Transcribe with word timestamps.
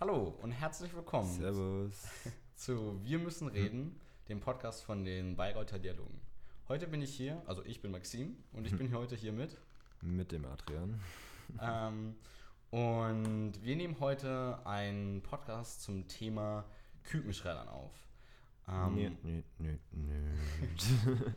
Hallo 0.00 0.32
und 0.42 0.52
herzlich 0.52 0.94
willkommen 0.94 1.28
Servus. 1.28 2.06
zu 2.54 3.00
Wir 3.02 3.18
müssen 3.18 3.48
reden, 3.48 3.98
dem 4.28 4.38
Podcast 4.38 4.84
von 4.84 5.04
den 5.04 5.34
Bayreuther 5.34 5.80
Dialogen. 5.80 6.20
Heute 6.68 6.86
bin 6.86 7.02
ich 7.02 7.12
hier, 7.16 7.42
also 7.46 7.64
ich 7.64 7.82
bin 7.82 7.90
Maxim 7.90 8.36
und 8.52 8.64
ich 8.64 8.76
bin 8.78 8.94
heute 8.94 9.16
hier 9.16 9.32
mit. 9.32 9.56
Mit 10.00 10.30
dem 10.30 10.44
Adrian. 10.44 11.00
Ähm, 11.60 12.14
und 12.70 13.54
wir 13.62 13.74
nehmen 13.74 13.96
heute 13.98 14.64
einen 14.64 15.20
Podcast 15.22 15.82
zum 15.82 16.06
Thema 16.06 16.64
Kükenschreddern 17.02 17.68
auf. 17.68 17.90
Ähm, 18.68 18.94
Nö, 18.94 19.10
nö, 19.24 19.42
nö, 19.58 19.78
nö. 19.90 21.32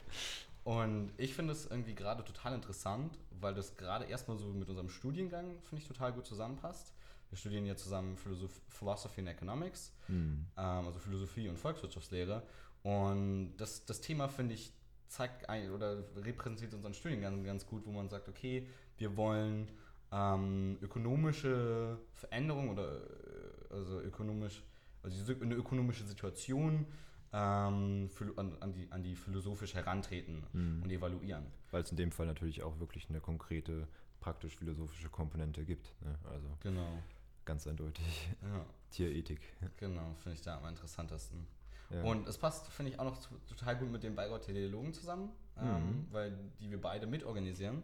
Und 0.65 1.13
ich 1.17 1.33
finde 1.33 1.53
es 1.53 1.65
irgendwie 1.65 1.95
gerade 1.95 2.23
total 2.23 2.53
interessant, 2.53 3.17
weil 3.39 3.55
das 3.55 3.75
gerade 3.77 4.05
erstmal 4.05 4.37
so 4.37 4.47
mit 4.47 4.69
unserem 4.69 4.89
Studiengang, 4.89 5.59
finde 5.61 5.81
ich, 5.81 5.87
total 5.87 6.13
gut 6.13 6.27
zusammenpasst. 6.27 6.93
Wir 7.31 7.37
studieren 7.37 7.65
ja 7.65 7.75
zusammen 7.75 8.17
Philosoph 8.17 8.61
Philosophy 8.69 9.21
and 9.21 9.29
Economics, 9.29 9.93
Hm. 10.07 10.45
ähm, 10.57 10.85
also 10.85 10.99
Philosophie 10.99 11.47
und 11.49 11.57
Volkswirtschaftslehre. 11.57 12.43
Und 12.83 13.55
das, 13.57 13.85
das 13.85 14.01
Thema, 14.01 14.27
finde 14.27 14.53
ich, 14.55 14.73
zeigt 15.07 15.49
ein, 15.49 15.71
oder 15.71 16.03
repräsentiert 16.17 16.73
unseren 16.73 16.93
Studiengang 16.93 17.43
ganz 17.43 17.65
gut, 17.65 17.85
wo 17.85 17.91
man 17.91 18.09
sagt, 18.09 18.27
okay, 18.29 18.67
wir 18.97 19.15
wollen 19.17 19.69
ähm, 20.11 20.77
ökonomische 20.81 21.97
Veränderungen 22.13 22.69
oder 22.69 22.97
äh, 22.97 23.73
also 23.73 24.01
ökonomisch, 24.01 24.61
also 25.03 25.33
eine 25.41 25.55
ökonomische 25.55 26.03
Situation 26.05 26.85
ähm, 27.33 28.09
an, 28.35 28.57
an, 28.59 28.73
die, 28.73 28.91
an 28.91 29.03
die 29.03 29.15
philosophisch 29.15 29.73
herantreten 29.73 30.43
Hm. 30.51 30.81
und 30.83 30.89
evaluieren. 30.91 31.45
Weil 31.71 31.83
es 31.83 31.91
in 31.91 31.97
dem 31.97 32.11
Fall 32.11 32.25
natürlich 32.25 32.61
auch 32.63 32.77
wirklich 32.79 33.09
eine 33.09 33.21
konkrete 33.21 33.87
praktisch-philosophische 34.19 35.09
Komponente 35.09 35.63
gibt. 35.63 35.93
Ne? 36.01 36.17
Also 36.29 36.47
Genau. 36.61 36.99
Ganz 37.45 37.65
eindeutig. 37.67 38.29
Ja, 38.41 38.65
Tierethik. 38.91 39.41
genau, 39.77 40.13
finde 40.19 40.35
ich 40.35 40.41
da 40.41 40.57
am 40.57 40.65
interessantesten. 40.67 41.47
Ja. 41.89 42.03
Und 42.03 42.27
es 42.27 42.37
passt, 42.37 42.67
finde 42.67 42.91
ich, 42.91 42.99
auch 42.99 43.03
noch 43.05 43.17
zu- 43.19 43.35
total 43.47 43.77
gut 43.77 43.91
mit 43.91 44.03
den 44.03 44.15
Dialogen 44.15 44.93
zusammen, 44.93 45.29
ähm, 45.57 45.65
Mhm. 45.67 46.07
weil 46.11 46.37
die 46.59 46.69
wir 46.71 46.79
beide 46.79 47.05
mitorganisieren. 47.07 47.83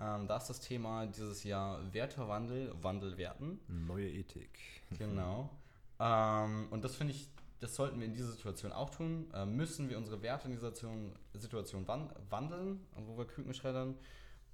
Ähm, 0.00 0.26
da 0.28 0.36
ist 0.36 0.46
das 0.48 0.60
Thema 0.60 1.06
dieses 1.06 1.42
Jahr 1.44 1.92
Wertewandel, 1.92 2.72
Wandelwerten. 2.82 3.58
Neue 3.68 4.08
Ethik. 4.10 4.58
Genau. 4.98 5.50
ähm, 5.98 6.68
und 6.70 6.84
das 6.84 6.94
finde 6.96 7.14
ich, 7.14 7.28
das 7.60 7.74
sollten 7.74 7.98
wir 7.98 8.06
in 8.06 8.12
dieser 8.14 8.30
Situation 8.30 8.70
auch 8.72 8.90
tun. 8.90 9.28
Ähm, 9.34 9.56
müssen 9.56 9.88
wir 9.88 9.98
unsere 9.98 10.22
Werte 10.22 10.46
in 10.46 10.52
dieser 10.52 10.68
Situation, 10.72 11.12
Situation 11.34 11.88
wan 11.88 12.12
wandeln, 12.30 12.86
wo 12.94 13.18
wir 13.18 13.26
Küken 13.26 13.52
schreddern? 13.54 13.96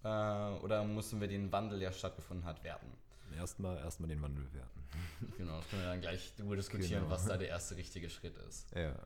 Äh, 0.02 0.08
oder 0.62 0.84
müssen 0.84 1.20
wir 1.20 1.28
den 1.28 1.50
Wandel, 1.52 1.78
der 1.80 1.92
stattgefunden 1.92 2.47
hat, 2.47 2.62
werten? 2.64 2.86
Erstmal 3.36 3.78
erstmal 3.78 4.08
den 4.08 4.22
Wandel 4.22 4.44
bewerten. 4.44 4.80
Genau, 5.38 5.56
das 5.56 5.68
können 5.68 5.82
wir 5.82 5.88
dann 5.88 6.00
gleich 6.00 6.32
darüber 6.36 6.56
diskutieren, 6.56 7.02
Genau. 7.02 7.10
was 7.10 7.27
da 7.27 7.36
der 7.36 7.48
erste 7.48 7.76
richtige 7.76 8.10
Schritt 8.10 8.36
ist. 8.48 8.70
Ja, 8.74 8.80
ja. 8.82 8.96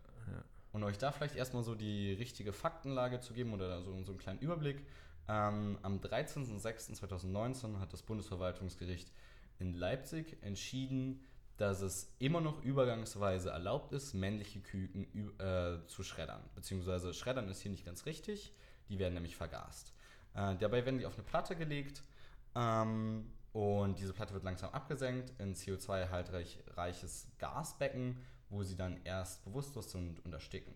Und 0.73 0.83
euch 0.85 0.99
da 0.99 1.13
vielleicht 1.13 1.37
erstmal 1.37 1.63
so 1.63 1.75
die 1.75 2.13
richtige 2.13 2.53
Faktenlage 2.53 3.21
zu 3.21 3.33
geben 3.33 3.53
oder 3.55 3.83
so, 3.83 4.03
so 4.03 4.13
einen 4.13 4.19
kleinen 4.19 4.39
Überblick. 4.41 4.85
Ähm, 5.29 5.79
am 5.83 5.99
13.06.2019 5.99 7.79
hat 7.81 7.93
das 7.93 8.03
Bundesverwaltungsgericht 8.03 9.11
in 9.59 9.75
Leipzig 9.75 10.37
entschieden, 10.43 11.25
dass 11.57 11.81
es 11.81 12.15
immer 12.19 12.41
noch 12.41 12.63
übergangsweise 12.63 13.51
erlaubt 13.51 13.93
ist, 13.93 14.15
männliche 14.15 14.61
Küken 14.61 15.39
äh, 15.41 15.85
zu 15.87 16.03
schreddern. 16.03 16.43
Beziehungsweise 16.55 17.13
schreddern 17.15 17.49
ist 17.49 17.61
hier 17.61 17.71
nicht 17.71 17.85
ganz 17.85 18.07
richtig, 18.07 18.53
die 18.89 18.99
werden 18.99 19.15
nämlich 19.15 19.37
vergast. 19.37 19.93
Äh, 20.35 20.57
dabei 20.57 20.85
werden 20.85 20.99
die 20.99 21.07
auf 21.07 21.15
eine 21.15 21.25
Platte 21.25 21.57
gelegt 21.57 22.03
ähm, 22.55 23.31
und 23.53 23.99
diese 23.99 24.13
Platte 24.13 24.35
wird 24.35 24.45
langsam 24.45 24.71
abgesenkt 24.71 25.33
in 25.39 25.55
CO2-haltreiches 25.55 27.27
Gasbecken, 27.39 28.19
wo 28.51 28.63
sie 28.63 28.77
dann 28.77 29.01
erst 29.05 29.45
bewusstlos 29.45 29.91
sind 29.91 30.25
und 30.25 30.33
ersticken. 30.33 30.75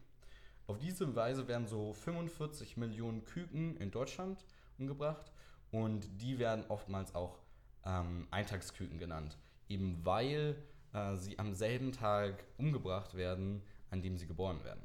Auf 0.67 0.79
diese 0.79 1.15
Weise 1.15 1.49
werden 1.49 1.67
so 1.67 1.93
45 1.93 2.77
Millionen 2.77 3.25
Küken 3.25 3.77
in 3.77 3.91
Deutschland 3.91 4.45
umgebracht 4.79 5.33
und 5.71 6.09
die 6.21 6.39
werden 6.39 6.65
oftmals 6.69 7.15
auch 7.15 7.39
ähm, 7.85 8.29
Eintagsküken 8.31 8.99
genannt, 8.99 9.39
eben 9.69 10.05
weil 10.05 10.57
äh, 10.93 11.17
sie 11.17 11.39
am 11.39 11.55
selben 11.55 11.93
Tag 11.93 12.45
umgebracht 12.59 13.15
werden, 13.15 13.63
an 13.91 14.03
dem 14.03 14.17
sie 14.17 14.27
geboren 14.27 14.63
werden. 14.65 14.83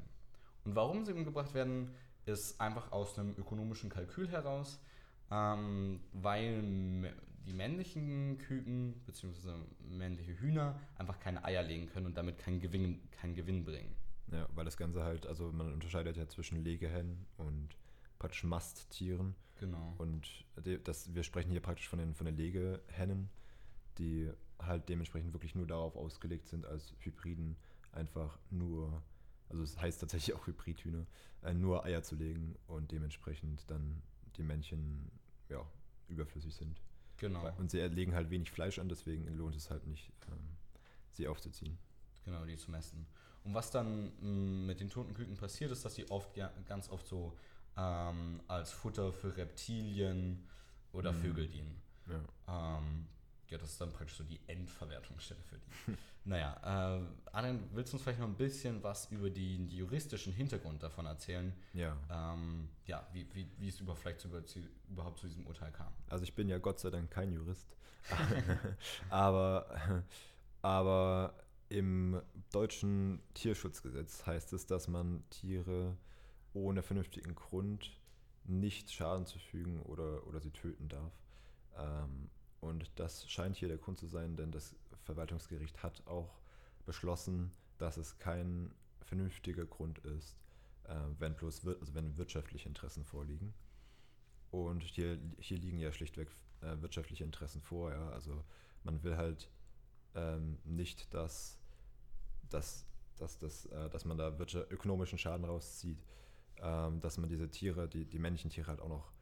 Und 0.64 0.74
warum 0.74 1.04
sie 1.04 1.12
umgebracht 1.12 1.54
werden, 1.54 1.94
ist 2.26 2.60
einfach 2.60 2.92
aus 2.92 3.18
einem 3.18 3.34
ökonomischen 3.38 3.88
Kalkül 3.88 4.28
heraus, 4.28 4.80
ähm, 5.30 6.00
weil 6.12 7.14
die 7.48 7.54
männlichen 7.54 8.36
Küken 8.38 8.94
bzw. 9.06 9.54
männliche 9.88 10.38
Hühner 10.38 10.78
einfach 10.96 11.18
keine 11.18 11.44
Eier 11.44 11.62
legen 11.62 11.88
können 11.88 12.06
und 12.06 12.16
damit 12.16 12.38
keinen 12.38 12.60
Gewinn, 12.60 13.00
keinen 13.10 13.34
Gewinn 13.34 13.64
bringen. 13.64 13.96
Ja, 14.30 14.46
weil 14.54 14.66
das 14.66 14.76
Ganze 14.76 15.02
halt, 15.02 15.26
also 15.26 15.50
man 15.50 15.72
unterscheidet 15.72 16.18
ja 16.18 16.28
zwischen 16.28 16.62
Legehennen 16.62 17.26
und 17.38 17.70
praktisch 18.18 18.44
Masttieren. 18.44 19.34
Genau. 19.58 19.94
Und 19.96 20.44
das, 20.84 21.14
wir 21.14 21.22
sprechen 21.22 21.50
hier 21.50 21.62
praktisch 21.62 21.88
von 21.88 21.98
den, 21.98 22.14
von 22.14 22.26
den 22.26 22.36
Legehennen, 22.36 23.30
die 23.96 24.30
halt 24.58 24.88
dementsprechend 24.88 25.32
wirklich 25.32 25.54
nur 25.54 25.66
darauf 25.66 25.96
ausgelegt 25.96 26.48
sind, 26.48 26.66
als 26.66 26.94
Hybriden 27.00 27.56
einfach 27.92 28.38
nur, 28.50 29.02
also 29.48 29.62
es 29.62 29.80
heißt 29.80 30.00
tatsächlich 30.00 30.36
auch 30.36 30.46
Hybridhühner, 30.46 31.06
äh, 31.42 31.54
nur 31.54 31.84
Eier 31.86 32.02
zu 32.02 32.14
legen 32.14 32.56
und 32.66 32.92
dementsprechend 32.92 33.70
dann 33.70 34.02
die 34.36 34.42
Männchen 34.42 35.10
ja, 35.48 35.64
überflüssig 36.08 36.54
sind. 36.54 36.78
Genau. 37.18 37.52
Und 37.58 37.70
sie 37.70 37.80
legen 37.80 38.14
halt 38.14 38.30
wenig 38.30 38.50
Fleisch 38.50 38.78
an, 38.78 38.88
deswegen 38.88 39.26
lohnt 39.36 39.56
es 39.56 39.70
halt 39.70 39.86
nicht, 39.86 40.10
ähm, 40.30 40.38
sie 41.12 41.26
aufzuziehen. 41.28 41.76
Genau, 42.24 42.44
die 42.44 42.56
zu 42.56 42.70
messen. 42.70 43.06
Und 43.44 43.54
was 43.54 43.70
dann 43.70 44.12
mh, 44.20 44.66
mit 44.66 44.80
den 44.80 44.90
toten 44.90 45.14
Küken 45.14 45.36
passiert, 45.36 45.70
ist, 45.70 45.84
dass 45.84 45.94
die 45.94 46.10
oft 46.10 46.36
ja, 46.36 46.52
ganz 46.66 46.88
oft 46.90 47.06
so 47.06 47.36
ähm, 47.76 48.40
als 48.48 48.72
Futter 48.72 49.12
für 49.12 49.36
Reptilien 49.36 50.44
oder 50.92 51.12
Mhm. 51.12 51.20
Vögel 51.20 51.48
dienen. 51.48 51.80
Ja. 52.06 52.78
Ähm, 52.78 53.06
ja, 53.48 53.58
das 53.58 53.70
ist 53.70 53.80
dann 53.80 53.92
praktisch 53.92 54.16
so 54.16 54.24
die 54.24 54.40
Endverwertungsstelle 54.46 55.40
für 55.42 55.56
die. 55.56 55.96
naja, 56.24 56.98
äh, 56.98 57.02
Adrian, 57.32 57.68
willst 57.72 57.92
du 57.92 57.96
uns 57.96 58.02
vielleicht 58.02 58.20
noch 58.20 58.26
ein 58.26 58.36
bisschen 58.36 58.82
was 58.82 59.10
über 59.10 59.30
den 59.30 59.68
juristischen 59.68 60.32
Hintergrund 60.32 60.82
davon 60.82 61.06
erzählen? 61.06 61.52
ja. 61.72 61.96
Ähm, 62.10 62.68
ja, 62.86 63.06
wie, 63.12 63.26
wie, 63.34 63.48
wie 63.58 63.68
es 63.68 63.80
über, 63.80 63.96
vielleicht 63.96 64.20
zu, 64.20 64.28
überhaupt 64.88 65.18
zu 65.18 65.26
diesem 65.26 65.46
Urteil 65.46 65.72
kam. 65.72 65.92
Also 66.08 66.24
ich 66.24 66.34
bin 66.34 66.48
ja 66.48 66.58
Gott 66.58 66.78
sei 66.80 66.90
Dank 66.90 67.10
kein 67.10 67.32
Jurist. 67.32 67.76
aber, 69.10 70.04
aber 70.62 71.34
im 71.68 72.20
deutschen 72.52 73.20
Tierschutzgesetz 73.34 74.26
heißt 74.26 74.52
es, 74.52 74.66
dass 74.66 74.88
man 74.88 75.22
Tiere 75.30 75.96
ohne 76.54 76.82
vernünftigen 76.82 77.34
Grund 77.34 77.96
nicht 78.44 78.90
Schaden 78.90 79.26
zufügen 79.26 79.82
oder, 79.82 80.26
oder 80.26 80.40
sie 80.40 80.50
töten 80.50 80.88
darf. 80.88 81.12
Ähm, 81.76 82.30
und 82.60 82.90
das 82.96 83.28
scheint 83.30 83.56
hier 83.56 83.68
der 83.68 83.78
Grund 83.78 83.98
zu 83.98 84.06
sein, 84.06 84.36
denn 84.36 84.50
das 84.50 84.74
Verwaltungsgericht 85.04 85.82
hat 85.82 86.06
auch 86.06 86.38
beschlossen, 86.86 87.52
dass 87.78 87.96
es 87.96 88.18
kein 88.18 88.72
vernünftiger 89.00 89.64
Grund 89.64 89.98
ist, 90.00 90.36
äh, 90.84 90.94
wenn 91.18 91.34
bloß 91.34 91.66
also 91.66 91.94
wenn 91.94 92.16
wirtschaftliche 92.16 92.68
Interessen 92.68 93.04
vorliegen. 93.04 93.54
Und 94.50 94.82
hier, 94.82 95.18
hier 95.38 95.58
liegen 95.58 95.78
ja 95.78 95.92
schlichtweg 95.92 96.28
äh, 96.62 96.80
wirtschaftliche 96.80 97.24
Interessen 97.24 97.60
vor. 97.62 97.92
Ja? 97.92 98.10
Also 98.10 98.44
man 98.82 99.02
will 99.02 99.16
halt 99.16 99.50
ähm, 100.14 100.58
nicht, 100.64 101.12
dass, 101.14 101.58
dass, 102.48 102.86
dass, 103.18 103.38
dass, 103.38 103.66
äh, 103.66 103.90
dass 103.90 104.04
man 104.04 104.18
da 104.18 104.36
ökonomischen 104.70 105.18
Schaden 105.18 105.44
rauszieht, 105.44 106.02
ähm, 106.60 107.00
dass 107.00 107.18
man 107.18 107.28
diese 107.28 107.50
Tiere, 107.50 107.88
die, 107.88 108.04
die 108.04 108.18
männlichen 108.18 108.50
Tiere 108.50 108.68
halt 108.68 108.80
auch 108.80 108.88
noch 108.88 109.12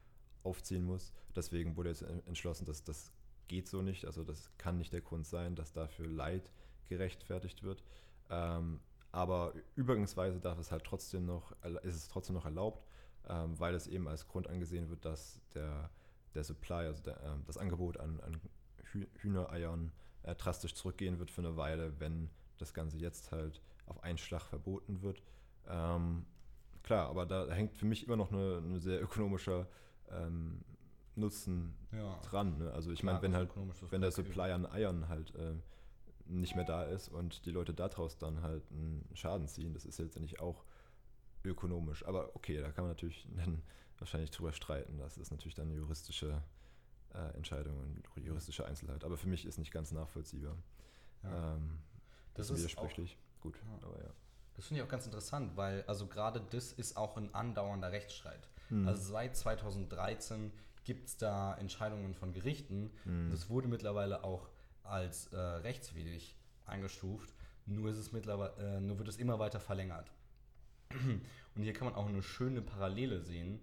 aufziehen 0.43 0.85
muss. 0.85 1.13
Deswegen 1.35 1.75
wurde 1.75 1.89
jetzt 1.89 2.03
en- 2.03 2.25
entschlossen, 2.25 2.65
dass 2.65 2.83
das 2.83 3.11
geht 3.47 3.67
so 3.67 3.81
nicht. 3.81 4.05
Also 4.05 4.23
das 4.23 4.51
kann 4.57 4.77
nicht 4.77 4.93
der 4.93 5.01
Grund 5.01 5.25
sein, 5.25 5.55
dass 5.55 5.73
dafür 5.73 6.07
Leid 6.07 6.51
gerechtfertigt 6.87 7.63
wird. 7.63 7.83
Ähm, 8.29 8.79
aber 9.11 9.53
übergangsweise 9.75 10.39
darf 10.39 10.59
es 10.59 10.71
halt 10.71 10.83
trotzdem 10.83 11.25
noch, 11.25 11.51
ist 11.83 11.95
es 11.95 12.07
trotzdem 12.07 12.35
noch 12.35 12.45
erlaubt, 12.45 12.85
ähm, 13.27 13.59
weil 13.59 13.73
es 13.73 13.87
eben 13.87 14.07
als 14.07 14.27
Grund 14.27 14.47
angesehen 14.47 14.89
wird, 14.89 15.05
dass 15.05 15.41
der, 15.53 15.89
der 16.35 16.43
Supply, 16.43 16.85
also 16.85 17.03
der, 17.03 17.21
ähm, 17.23 17.43
das 17.45 17.57
Angebot 17.57 17.97
an, 17.97 18.19
an 18.21 18.39
Hü 18.91 19.07
Hühnereiern 19.19 19.91
äh, 20.23 20.35
drastisch 20.35 20.75
zurückgehen 20.75 21.19
wird 21.19 21.31
für 21.31 21.41
eine 21.41 21.57
Weile, 21.57 21.99
wenn 21.99 22.29
das 22.57 22.73
Ganze 22.73 22.97
jetzt 22.97 23.31
halt 23.31 23.61
auf 23.85 24.03
einen 24.03 24.17
Schlag 24.17 24.43
verboten 24.43 25.01
wird. 25.01 25.21
Ähm, 25.67 26.25
klar, 26.83 27.09
aber 27.09 27.25
da 27.25 27.49
hängt 27.49 27.77
für 27.77 27.85
mich 27.85 28.05
immer 28.05 28.15
noch 28.17 28.31
eine, 28.31 28.61
eine 28.63 28.79
sehr 28.79 29.01
ökonomischer 29.01 29.67
ähm, 30.09 30.63
Nutzen 31.17 31.73
Ja. 31.91 32.17
dran. 32.29 32.57
Ne? 32.59 32.71
Also 32.71 32.91
ich 32.91 33.03
meine, 33.03 33.21
wenn 33.21 33.35
halt, 33.35 33.49
wenn 33.89 34.01
der. 34.01 34.11
Supply 34.11 34.51
an 34.51 34.65
Eiern 34.65 35.09
halt 35.09 35.33
äh, 35.35 35.55
nicht 36.25 36.55
mehr 36.55 36.65
da 36.65 36.83
ist 36.83 37.09
und 37.09 37.45
die 37.45 37.51
Leute 37.51 37.73
daraus 37.73 38.17
dann 38.17 38.41
halt 38.41 38.63
einen 38.71 39.07
Schaden 39.13 39.47
ziehen, 39.47 39.73
das 39.73 39.85
ist 39.85 39.97
letztendlich 39.99 40.39
auch 40.39 40.63
ökonomisch. 41.43 42.05
Aber 42.05 42.35
okay, 42.35 42.59
da 42.61 42.71
kann 42.71 42.83
man 42.83 42.91
natürlich 42.91 43.27
dann 43.35 43.61
wahrscheinlich 43.99 44.31
drüber 44.31 44.51
streiten. 44.53 44.97
Das 44.99 45.17
ist 45.17 45.31
natürlich 45.31 45.55
dann 45.55 45.67
eine 45.69 45.75
juristische 45.77 46.41
äh, 47.13 47.35
Entscheidung 47.35 47.77
und 47.79 48.03
juristische 48.23 48.65
Einzelheit. 48.65 49.03
Aber 49.03 49.17
für 49.17 49.27
mich 49.27 49.45
ist 49.45 49.57
nicht 49.57 49.71
ganz 49.71 49.91
nachvollziehbar. 49.91 50.55
Ja. 51.23 51.55
Ähm, 51.55 51.79
Das 52.35 52.47
das 52.49 52.59
ist 52.59 52.65
ist 52.65 52.77
auch- 52.77 52.83
widersprüchlich. 52.83 53.17
Gut, 53.41 53.55
Ja. 53.55 53.87
aber 53.87 53.99
ja. 54.03 54.09
Das 54.55 54.65
finde 54.67 54.81
ich 54.81 54.87
auch 54.87 54.91
ganz 54.91 55.05
interessant, 55.05 55.55
weil 55.55 55.83
also 55.87 56.07
gerade 56.07 56.41
das 56.49 56.71
ist 56.73 56.97
auch 56.97 57.15
ein 57.17 57.33
andauernder 57.33 57.91
Rechtsstreit. 57.91 58.49
Hm. 58.69 58.87
Also 58.87 59.11
seit 59.11 59.35
2013 59.37 60.51
gibt 60.87 61.09
es 61.09 61.17
da 61.17 61.53
Entscheidungen 61.55 62.13
von 62.13 62.31
Gerichten. 62.31 62.89
Hm. 63.03 63.25
Und 63.25 63.31
das 63.31 63.49
wurde 63.49 63.67
mittlerweile 63.67 64.23
auch 64.23 64.47
als 64.83 65.27
äh, 65.33 65.37
rechtswidrig 65.37 66.37
eingestuft. 66.65 67.33
Nur, 67.65 67.89
ist 67.91 67.97
es 67.97 68.13
mittlerweile, 68.13 68.53
äh, 68.57 68.79
nur 68.79 68.97
wird 68.97 69.09
es 69.09 69.17
immer 69.17 69.37
weiter 69.37 69.59
verlängert. 69.59 70.09
Und 71.55 71.61
hier 71.63 71.73
kann 71.73 71.87
man 71.87 71.95
auch 71.95 72.07
eine 72.07 72.23
schöne 72.23 72.61
Parallele 72.61 73.19
sehen, 73.19 73.59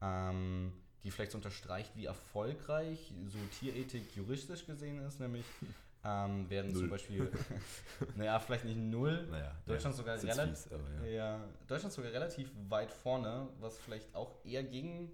ähm, 0.00 0.72
die 1.02 1.10
vielleicht 1.10 1.32
so 1.32 1.38
unterstreicht, 1.38 1.96
wie 1.96 2.04
erfolgreich 2.04 3.12
so 3.26 3.38
Tierethik 3.58 4.14
juristisch 4.14 4.64
gesehen 4.64 5.00
ist. 5.00 5.18
Nämlich 5.18 5.46
ähm, 6.04 6.48
werden 6.48 6.70
Null. 6.70 6.82
zum 6.82 6.90
Beispiel, 6.90 7.32
naja, 8.14 8.38
vielleicht 8.38 8.66
nicht 8.66 8.78
null, 8.78 9.26
Naja, 9.32 9.52
Deutschland 9.66 9.96
ja, 9.96 9.98
sogar 9.98 10.22
relativ- 10.22 10.58
fies, 10.62 10.68
ja. 11.02 11.06
ja, 11.08 11.44
Deutschland 11.66 11.92
sogar 11.92 12.12
relativ 12.12 12.52
weit 12.68 12.92
vorne, 12.92 13.48
was 13.58 13.76
vielleicht 13.80 14.14
auch 14.14 14.32
eher 14.44 14.62
gegen 14.62 15.10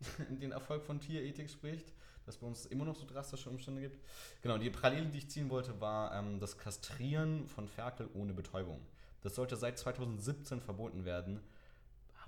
den 0.40 0.52
Erfolg 0.52 0.84
von 0.84 1.00
Tierethik 1.00 1.50
spricht, 1.50 1.92
dass 2.26 2.36
bei 2.36 2.46
uns 2.46 2.66
immer 2.66 2.84
noch 2.84 2.94
so 2.94 3.06
drastische 3.06 3.48
Umstände 3.50 3.80
gibt. 3.80 3.98
Genau, 4.42 4.58
die 4.58 4.70
Parallele, 4.70 5.06
die 5.06 5.18
ich 5.18 5.30
ziehen 5.30 5.48
wollte, 5.50 5.80
war 5.80 6.14
ähm, 6.14 6.38
das 6.40 6.58
Kastrieren 6.58 7.46
von 7.48 7.68
Ferkel 7.68 8.08
ohne 8.14 8.34
Betäubung. 8.34 8.80
Das 9.22 9.34
sollte 9.34 9.56
seit 9.56 9.78
2017 9.78 10.60
verboten 10.60 11.04
werden, 11.04 11.40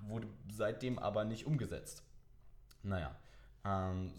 wurde 0.09 0.27
seitdem 0.51 0.99
aber 0.99 1.25
nicht 1.25 1.47
umgesetzt. 1.47 2.03
Naja, 2.83 3.15
ähm, 3.65 4.11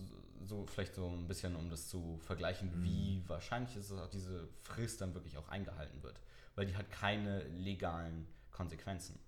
so 0.45 0.65
vielleicht 0.67 0.95
so 0.95 1.07
ein 1.07 1.27
bisschen, 1.27 1.55
um 1.55 1.69
das 1.69 1.89
zu 1.89 2.19
vergleichen, 2.19 2.79
Mhm. 2.79 2.83
wie 2.83 3.23
wahrscheinlich 3.27 3.75
ist 3.75 3.89
es 3.89 3.99
auch 3.99 4.07
diese 4.09 4.47
Frist 4.61 5.01
dann 5.01 5.13
wirklich 5.13 5.37
auch 5.37 5.49
eingehalten 5.49 6.01
wird, 6.03 6.21
weil 6.55 6.65
die 6.67 6.75
hat 6.75 6.89
keine 6.91 7.43
legalen 7.47 8.27
Konsequenzen. 8.51 9.19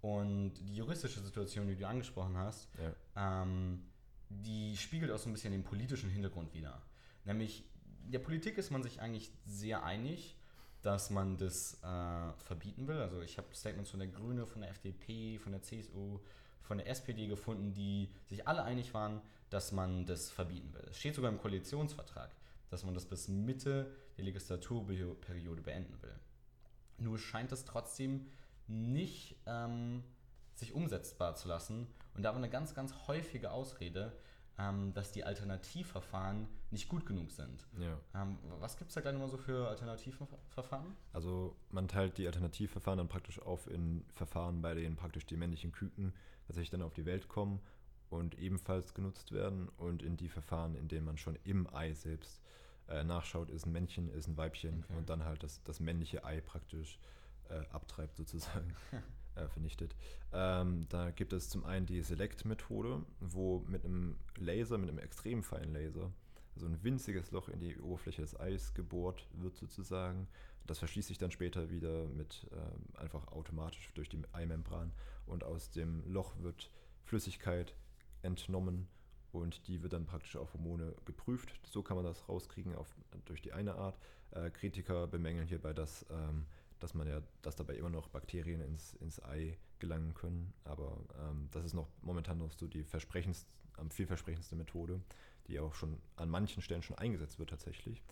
Und 0.00 0.54
die 0.54 0.76
juristische 0.76 1.20
Situation, 1.20 1.66
die 1.66 1.74
du 1.76 1.86
angesprochen 1.86 2.36
hast, 2.36 2.68
Ja. 2.78 3.40
ähm, 3.42 3.82
die 4.28 4.76
spiegelt 4.76 5.10
auch 5.10 5.18
so 5.18 5.28
ein 5.28 5.32
bisschen 5.32 5.52
den 5.52 5.64
politischen 5.64 6.10
Hintergrund 6.10 6.52
wider. 6.54 6.80
Nämlich, 7.24 7.64
in 8.04 8.12
der 8.12 8.18
Politik 8.20 8.58
ist 8.58 8.70
man 8.70 8.82
sich 8.82 9.00
eigentlich 9.00 9.30
sehr 9.44 9.82
einig, 9.84 10.36
dass 10.82 11.10
man 11.10 11.36
das 11.36 11.74
äh, 11.82 12.32
verbieten 12.44 12.86
will. 12.86 12.98
Also 12.98 13.20
ich 13.20 13.36
habe 13.38 13.48
Statements 13.54 13.90
von 13.90 13.98
der 14.00 14.08
Grüne, 14.08 14.46
von 14.46 14.60
der 14.60 14.70
FDP, 14.70 15.38
von 15.38 15.52
der 15.52 15.62
CSU, 15.62 16.20
von 16.60 16.78
der 16.78 16.88
SPD 16.88 17.26
gefunden, 17.26 17.72
die 17.74 18.10
sich 18.26 18.46
alle 18.46 18.62
einig 18.62 18.94
waren, 18.94 19.20
dass 19.50 19.72
man 19.72 20.06
das 20.06 20.30
verbieten 20.30 20.72
will. 20.74 20.84
Es 20.90 20.98
steht 20.98 21.14
sogar 21.14 21.30
im 21.32 21.38
Koalitionsvertrag, 21.38 22.30
dass 22.70 22.84
man 22.84 22.94
das 22.94 23.06
bis 23.06 23.28
Mitte 23.28 23.90
der 24.16 24.24
Legislaturperiode 24.26 25.62
beenden 25.62 26.00
will. 26.02 26.14
Nur 26.98 27.18
scheint 27.18 27.50
es 27.52 27.64
trotzdem 27.64 28.26
nicht 28.68 29.36
ähm, 29.46 30.04
sich 30.54 30.74
umsetzbar 30.74 31.34
zu 31.34 31.48
lassen. 31.48 31.86
Und 32.14 32.22
da 32.22 32.30
war 32.30 32.36
eine 32.36 32.50
ganz, 32.50 32.74
ganz 32.74 32.94
häufige 33.06 33.50
Ausrede, 33.50 34.12
ähm, 34.58 34.92
dass 34.92 35.12
die 35.12 35.24
Alternativverfahren 35.24 36.48
nicht 36.70 36.88
gut 36.88 37.06
genug 37.06 37.30
sind. 37.30 37.66
ja. 37.78 37.98
Ähm, 38.14 38.38
was 38.58 38.76
gibt 38.76 38.90
es 38.90 38.94
da 38.94 39.00
gleich 39.00 39.12
nochmal 39.14 39.28
so 39.30 39.38
für 39.38 39.68
Alternativverfahren? 39.68 40.96
Also 41.12 41.56
man 41.70 41.88
teilt 41.88 42.18
die 42.18 42.26
Alternativverfahren 42.26 42.98
dann 42.98 43.08
praktisch 43.08 43.40
auf 43.40 43.70
in 43.70 44.04
Verfahren, 44.10 44.60
bei 44.60 44.74
denen 44.74 44.96
praktisch 44.96 45.26
die 45.26 45.36
männlichen 45.36 45.72
Küken 45.72 46.12
tatsächlich 46.46 46.70
dann 46.70 46.82
auf 46.82 46.92
die 46.92 47.06
Welt 47.06 47.28
kommen 47.28 47.60
und 48.10 48.38
ebenfalls 48.38 48.94
genutzt 48.94 49.32
werden 49.32 49.68
und 49.76 50.02
in 50.02 50.16
die 50.16 50.28
Verfahren, 50.28 50.74
in 50.74 50.88
denen 50.88 51.06
man 51.06 51.18
schon 51.18 51.38
im 51.44 51.72
Ei 51.72 51.92
selbst 51.94 52.42
äh, 52.88 53.04
nachschaut, 53.04 53.50
ist 53.50 53.66
ein 53.66 53.72
Männchen, 53.72 54.08
ist 54.08 54.26
ein 54.28 54.36
Weibchen 54.36 54.84
Okay. 54.84 54.98
und 54.98 55.08
dann 55.08 55.24
halt 55.24 55.42
das, 55.42 55.62
das 55.62 55.78
männliche 55.78 56.24
Ei 56.24 56.40
praktisch 56.40 56.98
äh, 57.50 57.64
abtreibt 57.70 58.16
sozusagen, 58.16 58.74
äh, 59.34 59.48
vernichtet. 59.48 59.94
Ähm, 60.32 60.86
da 60.88 61.10
gibt 61.10 61.32
es 61.32 61.48
zum 61.48 61.64
einen 61.64 61.86
die 61.86 62.02
Select-Methode, 62.02 63.02
wo 63.20 63.60
mit 63.66 63.84
einem 63.84 64.16
Laser, 64.36 64.78
mit 64.78 64.88
einem 64.88 64.98
extrem 64.98 65.42
feinen 65.42 65.72
Laser, 65.72 66.10
so 66.56 66.66
ein 66.66 66.82
winziges 66.82 67.30
Loch 67.30 67.48
in 67.48 67.60
die 67.60 67.78
Oberfläche 67.78 68.22
des 68.22 68.38
Eis 68.38 68.74
gebohrt 68.74 69.28
wird 69.32 69.56
sozusagen. 69.56 70.28
Das 70.66 70.80
verschließt 70.80 71.08
sich 71.08 71.18
dann 71.18 71.30
später 71.30 71.70
wieder 71.70 72.06
mit 72.08 72.46
ähm, 72.52 72.96
einfach 72.96 73.28
automatisch 73.28 73.90
durch 73.94 74.08
die 74.08 74.22
Eimembran 74.32 74.92
und 75.26 75.44
aus 75.44 75.70
dem 75.70 76.02
Loch 76.10 76.34
wird 76.40 76.70
Flüssigkeit 77.04 77.74
entnommen 78.22 78.88
und 79.32 79.66
die 79.68 79.82
wird 79.82 79.92
dann 79.92 80.06
praktisch 80.06 80.36
auf 80.36 80.52
Hormone 80.54 80.94
geprüft. 81.04 81.52
So 81.64 81.82
kann 81.82 81.96
man 81.96 82.04
das 82.04 82.28
rauskriegen 82.28 82.74
auf, 82.74 82.94
durch 83.24 83.40
die 83.40 83.52
eine 83.52 83.74
Art. 83.74 83.98
Äh, 84.30 84.50
Kritiker 84.50 85.06
bemängeln 85.06 85.46
hierbei, 85.46 85.72
dass, 85.72 86.04
ähm, 86.10 86.46
dass 86.80 86.94
man 86.94 87.06
ja, 87.08 87.22
dass 87.42 87.56
dabei 87.56 87.74
immer 87.76 87.90
noch 87.90 88.08
Bakterien 88.08 88.60
ins, 88.60 88.94
ins 88.94 89.22
Ei 89.22 89.58
gelangen 89.78 90.14
können. 90.14 90.52
Aber 90.64 90.98
ähm, 91.20 91.48
das 91.50 91.64
ist 91.64 91.74
noch 91.74 91.88
momentan 92.02 92.38
noch 92.38 92.52
so 92.52 92.66
die 92.66 92.84
versprechendst, 92.84 93.46
am 93.76 93.90
vielversprechendste 93.90 94.56
Methode, 94.56 95.00
die 95.46 95.60
auch 95.60 95.74
schon 95.74 95.98
an 96.16 96.28
manchen 96.28 96.62
Stellen 96.62 96.82
schon 96.82 96.98
eingesetzt 96.98 97.38
wird 97.38 97.50
tatsächlich. 97.50 98.02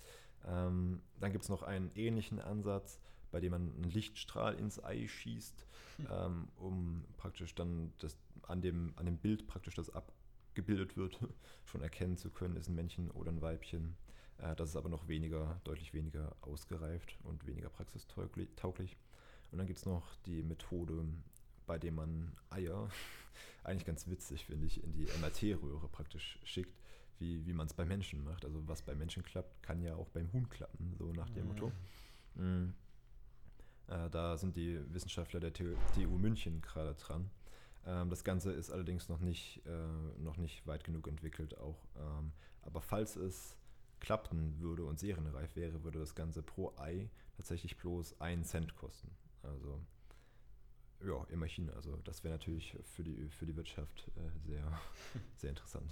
Ähm, 0.47 1.03
dann 1.19 1.33
gibt 1.33 1.45
es 1.45 1.49
noch 1.49 1.63
einen 1.63 1.91
ähnlichen 1.95 2.41
Ansatz, 2.41 3.01
bei 3.33 3.41
dem 3.41 3.51
man 3.51 3.75
einen 3.75 3.91
Lichtstrahl 3.91 4.55
ins 4.55 4.83
Ei 4.83 5.09
schießt, 5.09 5.67
Hm. 5.97 6.07
ähm, 6.11 6.49
um 6.57 7.05
praktisch 7.17 7.55
dann 7.55 7.93
das, 7.99 8.17
an, 8.43 8.61
dem, 8.61 8.93
an 8.97 9.07
dem 9.07 9.17
Bild 9.17 9.47
praktisch 9.47 9.75
das 9.75 9.91
abgebildet 9.91 10.97
wird, 10.97 11.19
schon 11.65 11.81
erkennen 11.83 12.17
zu 12.17 12.31
können, 12.31 12.57
ist 12.57 12.69
ein 12.69 12.75
Männchen 12.75 13.11
oder 13.11 13.31
ein 13.31 13.41
Weibchen. 13.41 13.97
Äh, 14.39 14.55
das 14.57 14.71
ist 14.71 14.77
aber 14.77 14.89
noch 14.89 15.09
weniger, 15.09 15.61
deutlich 15.65 15.93
weniger 15.95 16.35
ausgereift 16.41 17.17
und 17.25 17.47
weniger 17.47 17.69
praxistauglich. 17.71 18.97
Und 19.53 19.59
dann 19.59 19.67
gibt 19.67 19.79
es 19.79 19.87
noch 19.87 20.15
die 20.27 20.43
Methode, 20.43 21.05
bei 21.67 21.79
der 21.79 21.93
man 21.93 22.33
Eier, 22.51 22.89
eigentlich 23.65 23.87
ganz 23.87 24.07
witzig 24.09 24.47
finde 24.47 24.67
ich, 24.67 24.83
in 24.83 24.93
die 24.93 25.07
MRT-Röhre 25.21 25.89
praktisch 25.89 26.39
schickt, 26.45 26.77
wie, 27.19 27.47
wie 27.47 27.53
man 27.53 27.67
es 27.67 27.75
bei 27.75 27.85
Menschen 27.85 28.23
macht. 28.25 28.45
Also 28.45 28.67
was 28.69 28.83
bei 28.83 28.95
Menschen 28.95 29.23
klappt, 29.23 29.63
kann 29.63 29.81
ja 29.83 29.95
auch 29.95 30.09
beim 30.11 30.33
Huhn 30.33 30.49
klappen, 30.49 30.95
so 30.99 31.13
nach 31.13 31.31
dem 31.31 31.45
Mhm. 31.45 31.49
Motto. 31.49 31.73
Mm. 32.35 32.75
Äh, 33.89 34.11
da 34.11 34.37
sind 34.37 34.57
die 34.57 34.81
Wissenschaftler 34.93 35.41
der 35.41 35.53
TU 35.53 35.75
TU 35.95 36.19
München 36.19 36.61
gerade 36.61 36.95
dran. 36.95 37.31
Ähm, 37.87 38.11
das 38.11 38.25
Ganze 38.25 38.53
ist 38.53 38.71
allerdings 38.71 39.09
noch 39.09 39.21
nicht, 39.21 39.65
äh, 39.65 40.21
noch 40.21 40.37
nicht 40.37 40.67
weit 40.67 40.85
genug 40.85 41.07
entwickelt 41.09 41.57
auch. 41.59 41.79
Ähm, 41.97 42.33
aber 42.63 42.83
falls 42.83 43.17
es 43.17 43.57
klappen 44.01 44.59
würde 44.61 44.85
und 44.85 44.99
serienreif 44.99 45.57
wäre, 45.57 45.83
würde 45.85 45.99
das 45.99 46.15
Ganze 46.15 46.43
pro 46.43 46.75
Ei 46.79 47.11
tatsächlich 47.37 47.77
bloß 47.77 48.21
einen 48.21 48.45
Cent 48.45 48.77
kosten. 48.77 49.11
Also 49.43 49.81
ja, 51.05 51.25
immerhin. 51.29 51.71
Also 51.71 51.97
das 52.05 52.25
wäre 52.25 52.35
natürlich 52.35 52.77
für 52.83 53.05
die, 53.05 53.29
für 53.29 53.47
die 53.47 53.57
Wirtschaft 53.57 54.11
äh, 54.17 54.39
sehr, 54.47 54.81
sehr 55.37 55.51
interessant. 55.51 55.91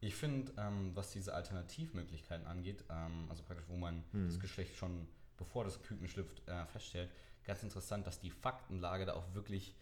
Ich 0.00 0.14
finde, 0.14 0.52
ähm, 0.58 0.94
was 0.94 1.10
diese 1.12 1.34
Alternativmöglichkeiten 1.34 2.46
angeht, 2.46 2.84
ähm, 2.90 3.26
also 3.28 3.42
praktisch, 3.42 3.66
wo 3.68 3.76
man 3.76 4.04
Hm. 4.12 4.26
das 4.26 4.38
Geschlecht 4.38 4.76
schon 4.76 5.08
bevor 5.36 5.64
das 5.64 5.82
Küken 5.82 6.08
schlüpft 6.08 6.46
äh, 6.48 6.66
feststellt, 6.66 7.10
ganz 7.44 7.62
interessant, 7.62 8.06
dass 8.06 8.20
die 8.20 8.30
Faktenlage 8.30 9.06
da 9.06 9.14
auch 9.14 9.34
wirklich 9.34 9.74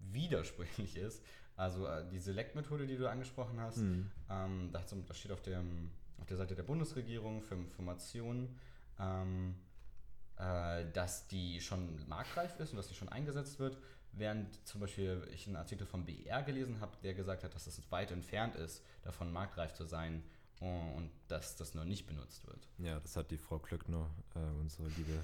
widersprüchlich 0.00 0.96
ist. 0.96 1.22
Also 1.56 1.86
äh, 1.86 2.08
die 2.08 2.20
Select-Methode, 2.20 2.86
die 2.86 2.96
du 2.96 3.10
angesprochen 3.10 3.58
hast, 3.60 3.78
Hm. 3.78 4.10
ähm, 4.30 4.70
da, 4.72 4.82
steht 5.14 5.32
auf 5.32 5.42
der, 5.42 5.62
auf 6.18 6.26
der 6.26 6.36
Seite 6.36 6.54
der 6.54 6.62
Bundesregierung 6.62 7.42
für 7.42 7.54
Informationen, 7.54 8.58
ähm, 8.98 9.54
äh, 10.36 10.84
dass 10.92 11.26
die 11.28 11.60
schon 11.60 12.06
marktreif 12.08 12.58
ist 12.60 12.70
und 12.70 12.76
dass 12.76 12.88
die 12.88 12.94
schon 12.94 13.08
eingesetzt 13.08 13.58
wird, 13.58 13.78
während 14.12 14.66
zum 14.66 14.80
Beispiel 14.80 15.26
ich 15.32 15.46
einen 15.46 15.56
Artikel 15.56 15.86
vom 15.86 16.04
BR 16.04 16.42
gelesen 16.42 16.80
habe, 16.80 16.96
der 17.02 17.14
gesagt 17.14 17.44
hat, 17.44 17.54
dass 17.54 17.66
es 17.66 17.90
weit 17.90 18.10
entfernt 18.10 18.54
ist, 18.56 18.82
davon 19.02 19.32
marktreif 19.32 19.74
zu 19.74 19.84
sein 19.84 20.22
und, 20.60 20.94
und 20.96 21.10
dass 21.28 21.56
das 21.56 21.74
nur 21.74 21.84
nicht 21.84 22.06
benutzt 22.06 22.46
wird. 22.46 22.68
Ja, 22.78 22.98
das 23.00 23.16
hat 23.16 23.30
die 23.30 23.38
Frau 23.38 23.58
Klöckner, 23.58 24.08
äh, 24.34 24.60
unsere 24.60 24.88
liebe 24.88 25.20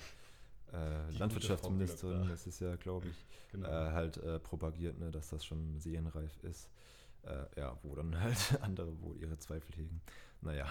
äh, 0.73 1.11
Landwirtschaftsministerin, 1.19 2.23
Frau 2.25 2.29
das 2.29 2.47
ist 2.47 2.61
ja, 2.61 2.77
glaube 2.77 3.09
ich, 3.09 3.17
Genau. 3.53 3.69
äh, 3.69 3.93
halt 3.93 4.17
äh, 4.17 4.41
propagiert, 4.41 4.99
ne, 4.99 5.13
dass 5.13 5.29
das 5.29 5.45
schon 5.45 5.79
serienreif 5.79 6.43
ist. 6.43 6.69
Äh, 7.23 7.61
ja, 7.61 7.79
wo 7.83 7.95
dann 7.95 8.19
halt 8.21 8.61
andere 8.63 9.01
wohl 9.01 9.17
ihre 9.17 9.39
Zweifel 9.39 9.75
hegen. 9.77 10.01
Naja, 10.45 10.67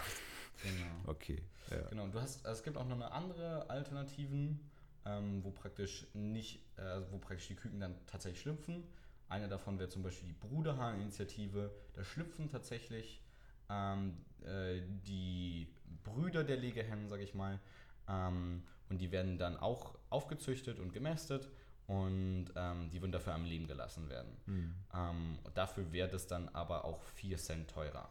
genau. 0.62 0.92
okay. 1.08 1.42
Ja. 1.70 1.82
Genau, 1.90 2.08
du 2.08 2.20
hast, 2.22 2.46
also 2.46 2.60
es 2.60 2.64
gibt 2.64 2.78
auch 2.78 2.86
noch 2.86 2.96
eine 2.96 3.12
andere 3.12 3.70
Alternativen, 3.70 4.60
ähm, 5.06 5.44
wo 5.44 5.52
praktisch 5.52 6.08
nicht, 6.14 6.62
äh, 6.78 6.82
also 6.82 7.12
wo 7.12 7.18
praktisch 7.18 7.48
die 7.48 7.56
Küken 7.56 7.80
dann 7.80 7.96
tatsächlich 8.08 8.42
schlüpfen. 8.42 8.84
Eine 9.30 9.48
davon 9.48 9.80
wäre 9.80 9.90
zum 9.90 10.04
Beispiel 10.04 10.30
die 10.30 10.48
Bruderhahn-Initiative. 10.48 11.72
Da 11.94 12.04
schlüpfen 12.04 12.50
tatsächlich 12.50 13.24
ähm, 13.70 14.18
äh, 14.46 14.82
die 15.08 15.68
Brüder 16.04 16.44
der 16.44 16.58
Legehennen, 16.58 17.10
sag 17.10 17.20
ich 17.20 17.34
mal, 17.34 17.60
ähm, 18.08 18.64
und 18.90 19.00
die 19.00 19.12
werden 19.12 19.38
dann 19.38 19.58
auch 19.58 19.98
aufgezüchtet 20.10 20.80
und 20.80 20.94
gemästet 20.94 21.50
und 21.88 22.48
ähm, 22.56 22.90
die 22.92 23.02
würden 23.02 23.12
dafür 23.12 23.34
am 23.34 23.46
Leben 23.46 23.68
gelassen 23.68 24.10
werden. 24.10 24.38
Hm. 24.46 24.76
Ähm, 24.94 25.40
dafür 25.54 25.92
wäre 25.92 26.10
das 26.10 26.28
dann 26.28 26.50
aber 26.50 26.86
auch 26.86 27.02
4 27.02 27.38
Cent 27.38 27.70
teurer. 27.70 28.10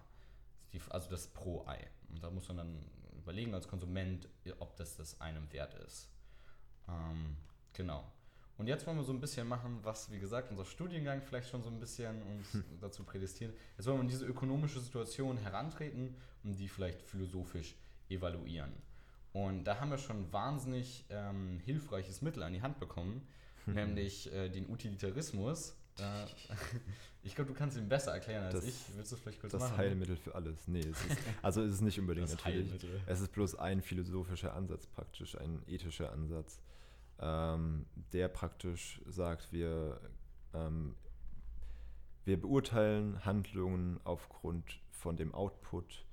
Die, 0.73 0.81
also 0.91 1.11
das 1.11 1.29
pro 1.29 1.67
Ei. 1.67 1.87
Und 2.09 2.23
da 2.23 2.31
muss 2.31 2.49
man 2.49 2.57
dann 2.59 2.79
überlegen 3.17 3.55
als 3.55 3.69
Konsument, 3.69 4.29
ob 4.59 4.77
das 4.77 4.97
das 4.97 5.21
einem 5.21 5.51
wert 5.53 5.75
ist. 5.75 6.09
Ähm, 6.89 7.37
genau. 7.73 8.11
Und 8.59 8.67
jetzt 8.67 8.87
wollen 8.87 8.97
wir 8.97 9.05
so 9.05 9.13
ein 9.13 9.21
bisschen 9.21 9.49
machen, 9.49 9.81
was, 9.83 10.11
wie 10.11 10.19
gesagt, 10.19 10.51
unser 10.51 10.65
Studiengang 10.65 11.23
vielleicht 11.23 11.49
schon 11.49 11.63
so 11.63 11.71
ein 11.71 11.81
bisschen 11.81 12.23
uns 12.23 12.53
hm. 12.53 12.65
dazu 12.81 13.03
prädestiniert. 13.03 13.57
Jetzt 13.77 13.87
wollen 13.87 13.99
wir 13.99 14.03
in 14.03 14.09
diese 14.09 14.27
ökonomische 14.27 14.81
Situation 14.81 15.37
herantreten 15.39 16.15
und 16.45 16.57
die 16.57 16.69
vielleicht 16.69 17.03
philosophisch 17.03 17.75
evaluieren. 18.09 18.73
Und 19.33 19.65
da 19.65 19.81
haben 19.81 19.91
wir 19.91 19.99
schon 19.99 20.25
ein 20.25 20.33
wahnsinnig 20.33 21.07
ähm, 21.09 21.61
hilfreiches 21.65 22.21
Mittel 22.21 22.43
an 22.43 22.53
die 22.53 22.63
Hand 22.63 22.79
bekommen, 22.79 23.27
nämlich 23.67 24.33
äh, 24.33 24.51
den 24.51 24.69
Utilitarismus. 24.69 25.75
Äh, 25.99 26.27
ich 27.23 27.35
glaube, 27.35 27.53
du 27.53 27.59
kannst 27.59 27.77
ihn 27.77 27.89
besser 27.89 28.13
erklären 28.13 28.45
als 28.45 28.55
das, 28.55 28.65
ich. 28.65 28.97
Willst 28.97 29.13
du 29.13 29.17
vielleicht 29.17 29.41
kurz 29.41 29.53
das 29.53 29.61
machen? 29.61 29.73
Das 29.73 29.79
Heilmittel 29.79 30.17
für 30.17 30.35
alles. 30.35 30.69
Nee, 30.69 30.81
es 30.81 31.05
ist, 31.05 31.19
also 31.43 31.63
ist 31.63 31.75
es 31.75 31.81
nicht 31.81 31.99
unbedingt 31.99 32.29
das 32.29 32.37
natürlich. 32.37 32.67
Heilmittel. 32.67 33.01
Es 33.07 33.21
ist 33.21 33.33
bloß 33.33 33.57
ein 33.57 33.83
philosophischer 33.83 34.55
Ansatz 34.55 34.87
praktisch, 34.87 35.39
ein 35.39 35.63
ethischer 35.67 36.13
Ansatz, 36.13 36.61
ähm, 37.21 37.87
der 38.13 38.29
praktisch 38.29 39.01
sagt, 39.07 39.53
wir, 39.53 40.01
ähm, 40.55 40.95
wir 42.25 42.41
beurteilen 42.41 43.25
Handlungen 43.25 44.01
aufgrund 44.05 44.81
von 44.91 45.17
dem 45.17 45.35
Output, 45.35 46.07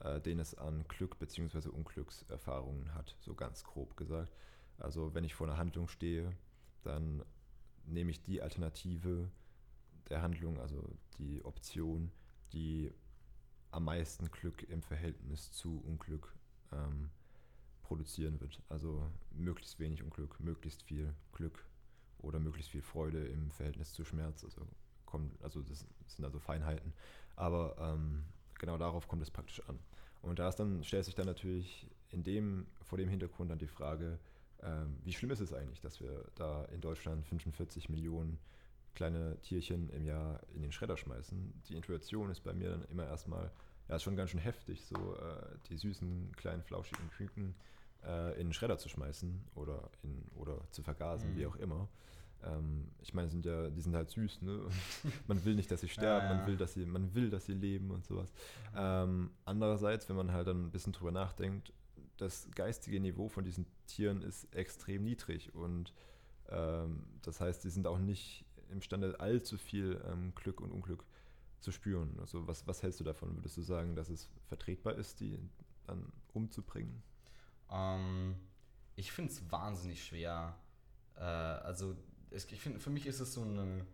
äh, 0.00 0.20
den 0.20 0.38
es 0.40 0.54
an 0.54 0.84
Glück 0.88 1.18
bzw. 1.18 1.68
Unglückserfahrungen 1.68 2.94
hat, 2.94 3.16
so 3.20 3.34
ganz 3.34 3.64
grob 3.64 3.96
gesagt. 3.96 4.32
Also 4.78 5.14
wenn 5.14 5.24
ich 5.24 5.34
vor 5.34 5.46
einer 5.46 5.56
Handlung 5.56 5.88
stehe, 5.88 6.32
dann 6.82 7.22
nehme 7.86 8.10
ich 8.10 8.22
die 8.22 8.42
Alternative 8.42 9.30
der 10.08 10.22
Handlung, 10.22 10.58
also 10.60 10.82
die 11.18 11.44
Option, 11.44 12.10
die 12.52 12.92
am 13.70 13.84
meisten 13.84 14.30
Glück 14.30 14.62
im 14.68 14.82
Verhältnis 14.82 15.50
zu 15.52 15.82
Unglück 15.84 16.34
ähm, 16.72 17.10
produzieren 17.82 18.40
wird. 18.40 18.60
Also 18.68 19.10
möglichst 19.32 19.78
wenig 19.78 20.02
Unglück, 20.02 20.38
möglichst 20.40 20.82
viel 20.82 21.14
Glück 21.32 21.64
oder 22.18 22.38
möglichst 22.38 22.70
viel 22.70 22.82
Freude 22.82 23.26
im 23.26 23.50
Verhältnis 23.50 23.92
zu 23.92 24.04
Schmerz. 24.04 24.44
Also, 24.44 24.66
kommt, 25.06 25.42
also 25.42 25.62
das 25.62 25.86
sind 26.06 26.24
also 26.24 26.38
Feinheiten. 26.38 26.92
Aber 27.36 27.76
ähm, 27.78 28.24
genau 28.58 28.78
darauf 28.78 29.08
kommt 29.08 29.22
es 29.22 29.30
praktisch 29.30 29.60
an. 29.68 29.78
Und 30.20 30.38
da 30.38 30.48
ist 30.48 30.56
dann, 30.56 30.84
stellt 30.84 31.04
sich 31.04 31.14
dann 31.14 31.26
natürlich 31.26 31.88
in 32.10 32.22
dem, 32.22 32.66
vor 32.82 32.98
dem 32.98 33.08
Hintergrund 33.08 33.50
dann 33.50 33.58
die 33.58 33.66
Frage, 33.66 34.18
ähm, 34.62 34.96
wie 35.04 35.12
schlimm 35.12 35.30
ist 35.30 35.40
es 35.40 35.52
eigentlich, 35.52 35.80
dass 35.80 36.00
wir 36.00 36.24
da 36.34 36.64
in 36.66 36.80
Deutschland 36.80 37.26
45 37.26 37.88
Millionen 37.88 38.38
kleine 38.94 39.40
Tierchen 39.40 39.88
im 39.90 40.04
Jahr 40.04 40.40
in 40.54 40.62
den 40.62 40.72
Schredder 40.72 40.96
schmeißen. 40.96 41.62
Die 41.68 41.74
Intuition 41.74 42.30
ist 42.30 42.40
bei 42.40 42.52
mir 42.52 42.70
dann 42.70 42.84
immer 42.84 43.06
erstmal, 43.06 43.50
ja, 43.88 43.96
ist 43.96 44.02
schon 44.02 44.16
ganz 44.16 44.30
schön 44.30 44.40
heftig, 44.40 44.84
so 44.84 45.16
äh, 45.16 45.56
die 45.68 45.76
süßen, 45.76 46.32
kleinen, 46.36 46.62
flauschigen 46.62 47.10
Küken 47.10 47.54
äh, 48.04 48.32
in 48.32 48.48
den 48.48 48.52
Schredder 48.52 48.78
zu 48.78 48.88
schmeißen 48.88 49.40
oder, 49.54 49.90
in, 50.02 50.22
oder 50.36 50.60
zu 50.70 50.82
vergasen, 50.82 51.32
mhm. 51.32 51.36
wie 51.36 51.46
auch 51.46 51.56
immer. 51.56 51.88
Ähm, 52.44 52.88
ich 53.00 53.14
meine, 53.14 53.28
sind 53.28 53.46
ja, 53.46 53.70
die 53.70 53.80
sind 53.80 53.94
halt 53.94 54.10
süß, 54.10 54.42
ne? 54.42 54.60
man 55.26 55.44
will 55.44 55.54
nicht, 55.54 55.70
dass 55.70 55.80
sie 55.80 55.88
sterben, 55.88 56.26
ja, 56.26 56.32
ja. 56.32 56.38
man 56.38 56.46
will, 56.46 56.56
dass 56.56 56.74
sie, 56.74 56.84
man 56.84 57.14
will, 57.14 57.30
dass 57.30 57.46
sie 57.46 57.54
leben 57.54 57.90
und 57.90 58.04
sowas. 58.04 58.32
Ähm, 58.76 59.30
andererseits, 59.44 60.08
wenn 60.08 60.16
man 60.16 60.32
halt 60.32 60.48
dann 60.48 60.66
ein 60.66 60.70
bisschen 60.70 60.92
drüber 60.92 61.12
nachdenkt, 61.12 61.72
das 62.16 62.48
geistige 62.54 63.00
Niveau 63.00 63.28
von 63.28 63.44
diesen 63.44 63.66
Tieren 63.86 64.22
ist 64.22 64.54
extrem 64.54 65.04
niedrig 65.04 65.54
und 65.54 65.92
ähm, 66.48 67.04
das 67.22 67.40
heißt, 67.40 67.62
sie 67.62 67.70
sind 67.70 67.86
auch 67.86 67.98
nicht 67.98 68.44
imstande, 68.70 69.18
allzu 69.20 69.58
viel 69.58 70.02
ähm, 70.10 70.34
Glück 70.34 70.60
und 70.60 70.72
Unglück 70.72 71.04
zu 71.60 71.72
spüren. 71.72 72.18
Also 72.20 72.46
was, 72.46 72.66
was 72.66 72.82
hältst 72.82 73.00
du 73.00 73.04
davon? 73.04 73.36
Würdest 73.36 73.56
du 73.56 73.62
sagen, 73.62 73.94
dass 73.94 74.08
es 74.08 74.28
vertretbar 74.48 74.94
ist, 74.96 75.20
die 75.20 75.38
dann 75.86 76.12
umzubringen? 76.32 77.02
Ähm, 77.70 78.36
ich 78.96 79.12
finde 79.12 79.32
es 79.32 79.50
wahnsinnig 79.50 80.04
schwer. 80.04 80.56
Äh, 81.16 81.22
also 81.22 81.96
es, 82.30 82.50
ich 82.50 82.60
finde, 82.60 82.80
für 82.80 82.90
mich 82.90 83.06
ist 83.06 83.20
es 83.20 83.32
so 83.32 83.42
eine, 83.42 83.86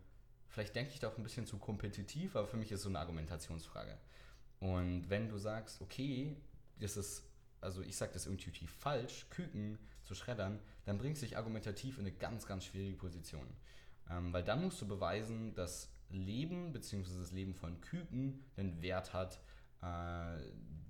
vielleicht 0.47 0.75
denke 0.75 0.91
ich 0.93 0.99
da 0.99 1.09
auch 1.09 1.17
ein 1.17 1.23
bisschen 1.23 1.45
zu 1.45 1.57
kompetitiv, 1.57 2.35
aber 2.35 2.47
für 2.47 2.57
mich 2.57 2.71
ist 2.71 2.79
es 2.79 2.83
so 2.83 2.89
eine 2.89 2.99
Argumentationsfrage. 2.99 3.97
Und 4.59 5.09
wenn 5.09 5.29
du 5.29 5.37
sagst, 5.37 5.81
okay, 5.81 6.35
das 6.79 6.97
ist, 6.97 7.23
also 7.61 7.81
ich 7.81 7.95
sage 7.95 8.13
das 8.13 8.25
intuitiv 8.25 8.71
falsch, 8.71 9.27
Küken 9.29 9.77
zu 10.03 10.15
schreddern, 10.15 10.59
dann 10.85 10.97
bringst 10.97 11.21
du 11.21 11.25
dich 11.25 11.37
argumentativ 11.37 11.97
in 11.97 12.05
eine 12.05 12.15
ganz, 12.15 12.45
ganz 12.45 12.65
schwierige 12.65 12.97
Position. 12.97 13.47
Ähm, 14.09 14.33
weil 14.33 14.43
dann 14.43 14.63
musst 14.63 14.81
du 14.81 14.87
beweisen, 14.87 15.53
dass 15.53 15.91
Leben 16.09 16.73
bzw. 16.73 17.19
das 17.19 17.31
Leben 17.31 17.53
von 17.53 17.79
Küken 17.81 18.43
einen 18.57 18.81
Wert 18.81 19.13
hat, 19.13 19.39
äh, 19.81 20.39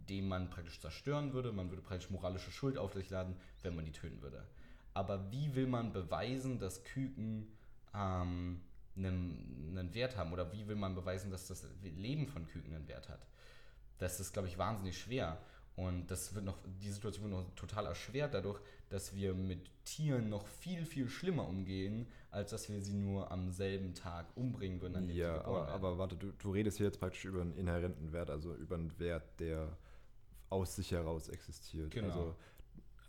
den 0.08 0.28
man 0.28 0.50
praktisch 0.50 0.80
zerstören 0.80 1.34
würde. 1.34 1.52
Man 1.52 1.70
würde 1.70 1.82
praktisch 1.82 2.10
moralische 2.10 2.52
Schuld 2.52 2.78
auf 2.78 2.94
sich 2.94 3.10
laden, 3.10 3.36
wenn 3.62 3.76
man 3.76 3.86
die 3.86 3.92
töten 3.92 4.22
würde. 4.22 4.48
Aber 4.94 5.32
wie 5.32 5.54
will 5.56 5.68
man 5.68 5.94
beweisen, 5.94 6.60
dass 6.60 6.84
Küken 6.84 7.48
ähm, 7.94 8.62
einen, 8.96 9.78
einen 9.78 9.94
Wert 9.94 10.18
haben? 10.18 10.34
Oder 10.34 10.52
wie 10.52 10.68
will 10.68 10.76
man 10.76 10.96
beweisen, 10.96 11.30
dass 11.30 11.48
das 11.48 11.66
Leben 11.84 12.28
von 12.28 12.48
Küken 12.48 12.74
einen 12.74 12.88
Wert 12.88 13.10
hat? 13.10 13.28
Das 13.98 14.20
ist, 14.20 14.34
glaube 14.34 14.48
ich, 14.48 14.58
wahnsinnig 14.58 14.98
schwer. 14.98 15.38
Und 15.80 16.12
das 16.12 16.36
wird 16.36 16.44
noch, 16.44 16.58
die 16.82 16.90
Situation 16.90 17.32
wird 17.32 17.42
noch 17.42 17.56
total 17.56 17.86
erschwert 17.86 18.34
dadurch, 18.34 18.60
dass 18.90 19.16
wir 19.16 19.34
mit 19.34 19.72
Tieren 19.86 20.28
noch 20.28 20.46
viel, 20.46 20.86
viel 20.86 21.08
schlimmer 21.08 21.48
umgehen, 21.48 22.06
als 22.32 22.52
dass 22.52 22.70
wir 22.70 22.82
sie 22.82 22.94
nur 22.94 23.32
am 23.32 23.50
selben 23.50 23.94
Tag 23.94 24.26
umbringen 24.36 24.82
würden, 24.82 24.98
an 24.98 25.08
dem 25.08 25.16
ja, 25.16 25.36
sie 25.36 25.40
geboren 25.40 25.56
aber, 25.56 25.68
werden. 25.68 25.76
aber 25.76 25.98
warte, 25.98 26.16
du, 26.18 26.34
du 26.34 26.52
redest 26.52 26.78
hier 26.78 26.88
jetzt 26.88 27.00
praktisch 27.00 27.24
über 27.24 27.40
einen 27.42 27.56
inhärenten 27.56 28.12
Wert, 28.12 28.30
also 28.30 28.54
über 28.56 28.76
einen 28.76 29.00
Wert, 29.00 29.40
der 29.40 29.78
aus 30.50 30.76
sich 30.76 30.92
heraus 30.92 31.30
existiert. 31.30 31.92
Genau. 31.92 32.08
Also 32.08 32.36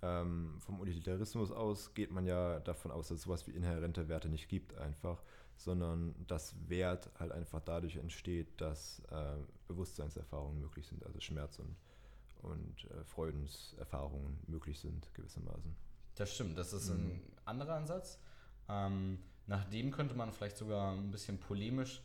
ähm, 0.03 0.55
vom 0.61 0.81
Utilitarismus 0.81 1.51
aus 1.51 1.93
geht 1.93 2.13
man 2.13 2.25
ja 2.25 2.61
davon 2.61 2.93
aus, 2.93 3.09
dass 3.09 3.19
es 3.19 3.25
sowas 3.25 3.49
wie 3.49 3.51
inhärente 3.51 4.09
Werte 4.09 4.29
nicht 4.29 4.49
gibt 4.49 4.79
einfach, 4.79 5.25
sondern 5.57 6.15
dass 6.29 6.55
Wert 6.69 7.11
halt 7.19 7.33
einfach 7.33 7.63
dadurch 7.65 7.97
entsteht, 7.97 8.61
dass 8.61 9.03
äh, 9.11 9.35
Bewusstseinserfahrungen 9.67 10.61
möglich 10.61 10.87
sind, 10.87 11.05
also 11.05 11.19
Schmerz 11.19 11.59
und 11.59 11.75
und 12.43 12.85
äh, 12.91 13.05
Freudenserfahrungen 13.05 14.39
möglich 14.47 14.81
sind, 14.81 15.13
gewissermaßen. 15.15 15.75
Das 16.15 16.35
stimmt, 16.35 16.59
das 16.59 16.73
ist 16.73 16.91
mhm. 16.91 16.97
ein 16.97 17.23
anderer 17.45 17.75
Ansatz. 17.75 18.19
Ähm, 18.69 19.19
nach 19.47 19.65
dem 19.65 19.91
könnte 19.91 20.15
man 20.15 20.33
vielleicht 20.33 20.57
sogar 20.57 20.93
ein 20.93 21.11
bisschen 21.11 21.39
polemisch 21.39 22.03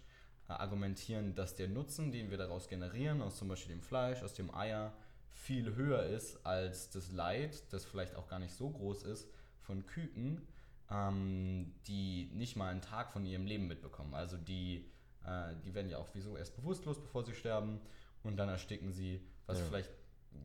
äh, 0.48 0.54
argumentieren, 0.54 1.36
dass 1.36 1.56
der 1.56 1.68
Nutzen, 1.68 2.12
den 2.12 2.30
wir 2.30 2.38
daraus 2.38 2.68
generieren, 2.68 3.22
aus 3.22 3.38
zum 3.38 3.48
Beispiel 3.48 3.76
dem 3.76 3.82
Fleisch, 3.82 4.24
aus 4.24 4.34
dem 4.34 4.54
Eier, 4.54 4.94
viel 5.32 5.76
höher 5.76 6.04
ist 6.04 6.46
als 6.46 6.90
das 6.90 7.12
Leid, 7.12 7.72
das 7.72 7.84
vielleicht 7.86 8.16
auch 8.16 8.28
gar 8.28 8.40
nicht 8.40 8.54
so 8.54 8.70
groß 8.70 9.04
ist, 9.04 9.30
von 9.60 9.86
Küken, 9.86 10.48
ähm, 10.90 11.74
die 11.88 12.32
nicht 12.34 12.56
mal 12.56 12.70
einen 12.70 12.82
Tag 12.82 13.12
von 13.12 13.26
ihrem 13.26 13.46
Leben 13.46 13.68
mitbekommen. 13.68 14.14
Also 14.14 14.38
die, 14.38 14.90
äh, 15.26 15.56
die 15.64 15.74
werden 15.74 15.90
ja 15.90 15.98
auch 15.98 16.08
wieso 16.14 16.38
erst 16.38 16.56
bewusstlos, 16.56 17.02
bevor 17.02 17.26
sie 17.26 17.34
sterben 17.34 17.82
und 18.24 18.38
dann 18.38 18.50
ersticken 18.50 18.92
sie, 18.92 19.22
was 19.46 19.60
ja. 19.60 19.66
vielleicht 19.66 19.92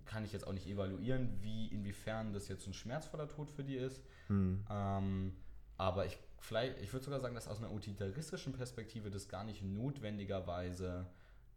kann 0.05 0.25
ich 0.25 0.33
jetzt 0.33 0.47
auch 0.47 0.53
nicht 0.53 0.67
evaluieren, 0.67 1.39
wie 1.41 1.69
inwiefern 1.69 2.33
das 2.33 2.49
jetzt 2.49 2.67
ein 2.67 2.75
schmerzvoller 2.75 3.29
Tod 3.29 3.51
für 3.51 3.65
die 3.65 3.77
ist. 3.77 4.03
Hm. 4.29 4.65
Ähm, 4.71 5.33
aber 5.77 6.07
ich, 6.07 6.19
vielleicht, 6.39 6.79
ich 6.81 6.93
würde 6.93 7.05
sogar 7.05 7.21
sagen, 7.21 7.35
dass 7.35 7.49
aus 7.49 7.59
einer 7.59 7.73
utilitaristischen 7.73 8.53
Perspektive 8.53 9.11
das 9.11 9.29
gar 9.29 9.45
nicht 9.45 9.63
notwendigerweise, 9.63 11.07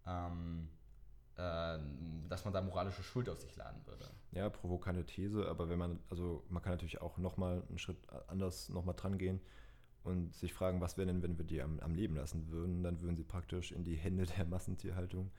ähm, 0.06 0.70
äh, 1.36 1.78
dass 2.30 2.46
man 2.46 2.54
da 2.54 2.62
moralische 2.62 3.04
Schuld 3.04 3.28
auf 3.30 3.40
sich 3.40 3.56
laden 3.56 3.86
würde. 3.86 4.06
Ja, 4.32 4.50
provokante 4.50 5.06
These, 5.06 5.48
aber 5.48 5.70
wenn 5.70 5.80
man, 5.80 6.00
also 6.10 6.44
man 6.50 6.62
kann 6.62 6.74
natürlich 6.74 7.02
auch 7.02 7.18
nochmal 7.18 7.63
einen 7.68 7.78
Schritt 7.78 7.98
anders 8.28 8.70
nochmal 8.70 8.96
dran 8.96 9.18
gehen 9.18 9.42
und 10.04 10.34
sich 10.36 10.54
fragen, 10.54 10.82
was 10.82 10.98
wäre 10.98 11.08
denn, 11.08 11.22
wenn 11.22 11.38
wir 11.38 11.46
die 11.46 11.62
am, 11.62 11.80
am 11.80 11.96
Leben 11.96 12.16
lassen 12.16 12.50
würden, 12.50 12.84
dann 12.84 13.02
würden 13.02 13.16
sie 13.16 13.24
praktisch 13.24 13.72
in 13.72 13.84
die 13.84 13.96
Hände 13.96 14.25
der 14.25 14.46
Massentierhaltung 14.46 15.32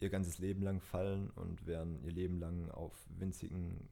ihr 0.00 0.10
ganzes 0.10 0.38
Leben 0.38 0.62
lang 0.62 0.80
fallen 0.80 1.30
und 1.30 1.66
wären 1.66 2.02
ihr 2.02 2.12
Leben 2.12 2.38
lang 2.38 2.70
auf 2.70 2.94
winzigen 3.18 3.88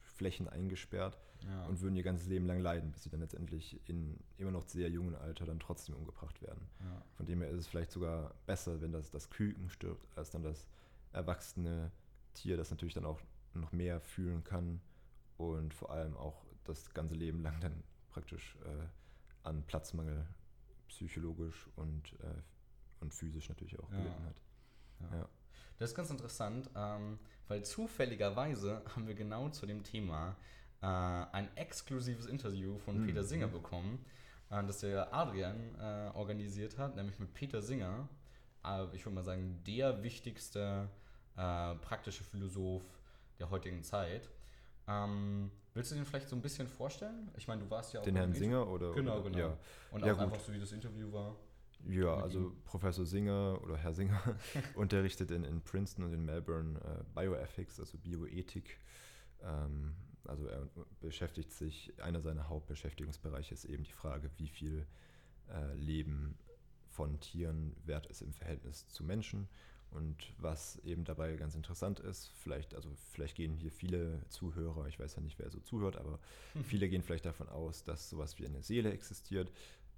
Flächen 0.00 0.48
eingesperrt 0.48 1.18
ja. 1.46 1.64
und 1.66 1.80
würden 1.80 1.96
ihr 1.96 2.02
ganzes 2.02 2.26
Leben 2.26 2.46
lang 2.46 2.60
leiden, 2.60 2.90
bis 2.92 3.04
sie 3.04 3.10
dann 3.10 3.20
letztendlich 3.20 3.80
in 3.88 4.18
immer 4.36 4.50
noch 4.50 4.68
sehr 4.68 4.90
jungen 4.90 5.14
Alter 5.14 5.46
dann 5.46 5.60
trotzdem 5.60 5.94
umgebracht 5.94 6.42
werden. 6.42 6.68
Ja. 6.80 7.02
Von 7.16 7.26
dem 7.26 7.40
her 7.40 7.50
ist 7.50 7.60
es 7.60 7.66
vielleicht 7.66 7.92
sogar 7.92 8.34
besser, 8.46 8.80
wenn 8.80 8.92
das, 8.92 9.10
das 9.10 9.30
Küken 9.30 9.68
stirbt, 9.70 10.06
als 10.16 10.30
dann 10.30 10.42
das 10.42 10.68
erwachsene 11.12 11.92
Tier, 12.34 12.56
das 12.56 12.70
natürlich 12.70 12.94
dann 12.94 13.04
auch 13.04 13.20
noch 13.54 13.72
mehr 13.72 14.00
fühlen 14.00 14.44
kann 14.44 14.80
und 15.36 15.72
vor 15.72 15.90
allem 15.90 16.16
auch 16.16 16.44
das 16.64 16.92
ganze 16.92 17.14
Leben 17.14 17.40
lang 17.40 17.60
dann 17.60 17.82
praktisch 18.10 18.56
äh, 18.64 18.86
an 19.42 19.62
Platzmangel 19.62 20.26
psychologisch 20.88 21.68
und, 21.76 22.12
äh, 22.20 22.42
und 23.00 23.14
physisch 23.14 23.48
natürlich 23.48 23.78
auch 23.78 23.90
ja. 23.90 23.98
gelitten 23.98 24.24
hat. 24.24 24.42
Ja. 25.12 25.28
Das 25.78 25.90
ist 25.90 25.96
ganz 25.96 26.10
interessant, 26.10 26.68
ähm, 26.76 27.18
weil 27.46 27.64
zufälligerweise 27.64 28.82
haben 28.94 29.06
wir 29.06 29.14
genau 29.14 29.48
zu 29.48 29.64
dem 29.66 29.84
Thema 29.84 30.36
äh, 30.82 30.86
ein 30.86 31.48
exklusives 31.56 32.26
Interview 32.26 32.78
von 32.78 33.00
mhm. 33.00 33.06
Peter 33.06 33.22
Singer 33.22 33.48
bekommen, 33.48 34.04
äh, 34.50 34.62
das 34.64 34.80
der 34.80 35.14
Adrian 35.14 35.74
äh, 35.80 36.10
organisiert 36.14 36.78
hat, 36.78 36.96
nämlich 36.96 37.18
mit 37.18 37.32
Peter 37.32 37.62
Singer. 37.62 38.08
Äh, 38.64 38.84
ich 38.92 39.04
würde 39.04 39.14
mal 39.14 39.24
sagen, 39.24 39.62
der 39.66 40.02
wichtigste 40.02 40.88
äh, 41.36 41.74
praktische 41.76 42.24
Philosoph 42.24 42.84
der 43.38 43.50
heutigen 43.50 43.82
Zeit. 43.82 44.28
Ähm, 44.88 45.50
willst 45.74 45.92
du 45.92 45.94
den 45.94 46.04
vielleicht 46.04 46.28
so 46.28 46.34
ein 46.34 46.42
bisschen 46.42 46.66
vorstellen? 46.66 47.30
Ich 47.36 47.46
meine, 47.46 47.62
du 47.62 47.70
warst 47.70 47.92
ja 47.92 48.00
auch 48.00 48.04
Den 48.04 48.16
Herrn 48.16 48.34
Singer 48.34 48.66
oder? 48.66 48.92
Genau, 48.92 49.20
oder, 49.20 49.22
genau. 49.30 49.38
Ja, 49.38 49.56
Und 49.92 50.04
Ja, 50.04 50.12
auch 50.12 50.18
gut. 50.18 50.26
einfach 50.26 50.40
so, 50.40 50.52
wie 50.52 50.58
das 50.58 50.72
Interview 50.72 51.12
war. 51.12 51.36
Ja 51.86 52.14
also. 52.14 52.54
Professor 52.64 53.06
Singer 53.06 53.60
oder 53.62 53.76
Herr 53.76 53.92
Singer 53.92 54.20
unterrichtet 54.74 55.30
in, 55.30 55.44
in 55.44 55.60
Princeton 55.62 56.04
und 56.04 56.12
in 56.12 56.24
Melbourne 56.24 56.78
äh, 56.80 57.04
Bioethics, 57.14 57.80
also 57.80 57.98
Bioethik. 57.98 58.78
Ähm, 59.42 59.94
also 60.24 60.46
er 60.46 60.68
beschäftigt 61.00 61.52
sich, 61.52 61.92
einer 62.02 62.20
seiner 62.20 62.48
Hauptbeschäftigungsbereiche 62.48 63.54
ist 63.54 63.64
eben 63.64 63.84
die 63.84 63.92
Frage, 63.92 64.30
wie 64.36 64.48
viel 64.48 64.86
äh, 65.48 65.74
Leben 65.74 66.36
von 66.88 67.18
Tieren 67.20 67.76
wert 67.84 68.06
ist 68.06 68.22
im 68.22 68.32
Verhältnis 68.32 68.88
zu 68.88 69.04
Menschen. 69.04 69.48
Und 69.90 70.34
was 70.36 70.78
eben 70.80 71.04
dabei 71.04 71.34
ganz 71.36 71.54
interessant 71.54 71.98
ist, 71.98 72.30
vielleicht, 72.42 72.74
also 72.74 72.90
vielleicht 73.12 73.36
gehen 73.36 73.54
hier 73.54 73.70
viele 73.72 74.20
Zuhörer, 74.28 74.86
ich 74.86 74.98
weiß 74.98 75.16
ja 75.16 75.22
nicht, 75.22 75.38
wer 75.38 75.50
so 75.50 75.60
zuhört, 75.60 75.96
aber 75.96 76.18
viele 76.64 76.90
gehen 76.90 77.02
vielleicht 77.02 77.24
davon 77.24 77.48
aus, 77.48 77.84
dass 77.84 78.10
sowas 78.10 78.38
wie 78.38 78.46
eine 78.46 78.62
Seele 78.62 78.92
existiert. 78.92 79.50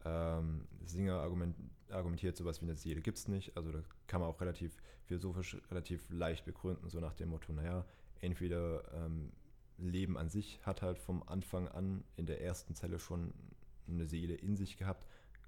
Ähm, 0.04 0.66
Singer 0.84 1.14
argument, 1.20 1.56
argumentiert, 1.90 2.36
sowas 2.36 2.60
wie 2.60 2.66
eine 2.66 2.76
Seele 2.76 3.00
gibt 3.00 3.18
es 3.18 3.28
nicht. 3.28 3.56
Also 3.56 3.72
da 3.72 3.82
kann 4.06 4.20
man 4.20 4.30
auch 4.30 4.40
relativ 4.40 4.76
philosophisch 5.04 5.56
relativ 5.70 6.08
leicht 6.10 6.44
begründen, 6.44 6.88
so 6.88 7.00
nach 7.00 7.14
dem 7.14 7.30
Motto, 7.30 7.52
naja, 7.52 7.84
entweder 8.20 8.82
ähm, 8.94 9.32
Leben 9.78 10.16
an 10.16 10.28
sich 10.28 10.60
hat 10.64 10.82
halt 10.82 10.98
vom 10.98 11.22
Anfang 11.24 11.68
an 11.68 12.04
in 12.16 12.26
der 12.26 12.42
ersten 12.42 12.74
Zelle 12.74 12.98
schon 12.98 13.32
eine 13.88 14.06
Seele 14.06 14.34
in 14.34 14.56
sich 14.56 14.76
gehabt. 14.76 15.06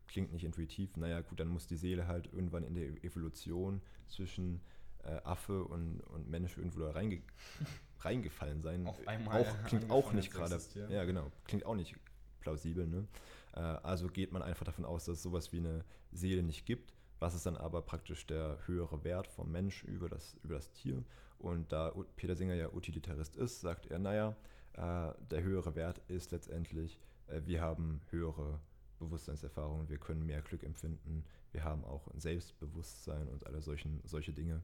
Klingt 0.08 0.32
nicht 0.32 0.44
intuitiv. 0.44 0.96
Naja, 0.96 1.20
gut, 1.20 1.40
dann 1.40 1.48
muss 1.48 1.66
die 1.66 1.76
Seele 1.76 2.06
halt 2.06 2.32
irgendwann 2.32 2.64
in 2.64 2.74
der 2.74 3.04
Evolution 3.04 3.80
zwischen 4.08 4.60
äh, 5.04 5.20
Affe 5.24 5.64
und, 5.64 6.00
und 6.00 6.28
Mensch 6.28 6.56
irgendwo 6.56 6.80
da 6.80 6.90
reinge 6.90 7.22
reingefallen 8.00 8.62
sein. 8.62 8.86
Auf 8.86 9.06
einmal 9.06 9.42
auch, 9.42 9.64
klingt 9.64 9.90
auch 9.90 10.12
nicht 10.12 10.32
gerade. 10.32 10.54
existieren. 10.54 10.90
Ja, 10.90 11.04
genau. 11.04 11.30
Klingt 11.44 11.64
auch 11.64 11.76
nicht 11.76 11.94
plausibel. 12.40 12.86
Ne? 12.86 13.06
Äh, 13.54 13.60
also 13.60 14.08
geht 14.08 14.32
man 14.32 14.42
einfach 14.42 14.64
davon 14.64 14.84
aus, 14.84 15.04
dass 15.04 15.18
es 15.18 15.22
sowas 15.22 15.52
wie 15.52 15.58
eine 15.58 15.84
Seele 16.12 16.42
nicht 16.42 16.66
gibt. 16.66 16.92
Was 17.18 17.34
ist 17.34 17.46
dann 17.46 17.56
aber 17.56 17.82
praktisch 17.82 18.26
der 18.26 18.58
höhere 18.66 19.04
Wert 19.04 19.28
vom 19.28 19.50
Mensch 19.52 19.84
über 19.84 20.08
das, 20.08 20.36
über 20.42 20.54
das 20.54 20.72
Tier? 20.72 21.04
Und 21.38 21.72
da 21.72 21.92
Peter 22.16 22.34
Singer 22.36 22.54
ja 22.54 22.72
Utilitarist 22.72 23.36
ist, 23.36 23.60
sagt 23.60 23.86
er, 23.86 23.98
naja, 23.98 24.36
äh, 24.74 25.12
der 25.30 25.42
höhere 25.42 25.74
Wert 25.74 26.00
ist 26.08 26.30
letztendlich, 26.30 26.98
äh, 27.28 27.42
wir 27.44 27.60
haben 27.60 28.00
höhere 28.10 28.60
Bewusstseinserfahrungen, 28.98 29.88
wir 29.88 29.98
können 29.98 30.24
mehr 30.24 30.42
Glück 30.42 30.62
empfinden, 30.62 31.24
wir 31.50 31.64
haben 31.64 31.84
auch 31.84 32.08
ein 32.08 32.20
Selbstbewusstsein 32.20 33.28
und 33.28 33.46
alle 33.46 33.60
solchen, 33.60 34.00
solche 34.04 34.32
Dinge. 34.32 34.62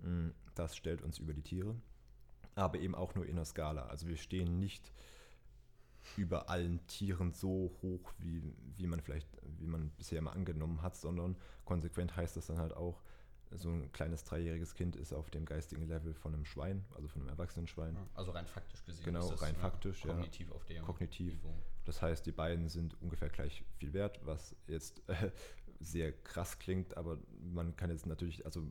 Mm, 0.00 0.30
Das 0.54 0.76
stellt 0.76 1.02
uns 1.02 1.18
über 1.18 1.34
die 1.34 1.42
Tiere, 1.42 1.74
aber 2.54 2.78
eben 2.78 2.94
auch 2.94 3.14
nur 3.14 3.26
in 3.26 3.36
der 3.36 3.44
Skala. 3.44 3.86
Also 3.86 4.06
wir 4.08 4.16
stehen 4.16 4.58
nicht 4.58 4.92
über 6.16 6.48
allen 6.48 6.86
Tieren 6.86 7.32
so 7.32 7.72
hoch, 7.82 8.12
wie, 8.18 8.42
wie 8.76 8.86
man 8.86 9.00
vielleicht, 9.00 9.28
wie 9.58 9.66
man 9.66 9.90
bisher 9.90 10.20
mal 10.22 10.32
angenommen 10.32 10.82
hat, 10.82 10.96
sondern 10.96 11.36
konsequent 11.64 12.16
heißt 12.16 12.36
das 12.36 12.46
dann 12.46 12.58
halt 12.58 12.74
auch, 12.74 13.02
so 13.52 13.68
ein 13.68 13.90
kleines 13.92 14.22
dreijähriges 14.24 14.74
Kind 14.74 14.96
ist 14.96 15.12
auf 15.12 15.30
dem 15.30 15.44
geistigen 15.44 15.82
Level 15.82 16.14
von 16.14 16.34
einem 16.34 16.44
Schwein, 16.44 16.84
also 16.94 17.08
von 17.08 17.22
einem 17.22 17.30
erwachsenen 17.30 17.66
Schwein. 17.66 17.96
Also 18.14 18.30
rein 18.30 18.46
faktisch 18.46 18.84
gesehen. 18.84 19.04
Genau, 19.04 19.24
ist 19.24 19.32
das, 19.32 19.42
rein 19.42 19.54
ja, 19.54 19.60
faktisch, 19.60 20.04
ja. 20.04 20.12
Kognitiv 20.12 20.52
auf 20.52 20.64
dem 20.66 20.84
Kognitiv. 20.84 21.34
Niveau. 21.34 21.54
Das 21.84 22.00
heißt, 22.00 22.24
die 22.26 22.32
beiden 22.32 22.68
sind 22.68 23.00
ungefähr 23.02 23.28
gleich 23.28 23.64
viel 23.78 23.92
wert, 23.92 24.20
was 24.24 24.54
jetzt 24.68 25.02
äh, 25.08 25.32
sehr 25.80 26.12
krass 26.12 26.58
klingt, 26.58 26.96
aber 26.96 27.18
man 27.52 27.74
kann 27.74 27.90
jetzt 27.90 28.06
natürlich, 28.06 28.44
also 28.44 28.62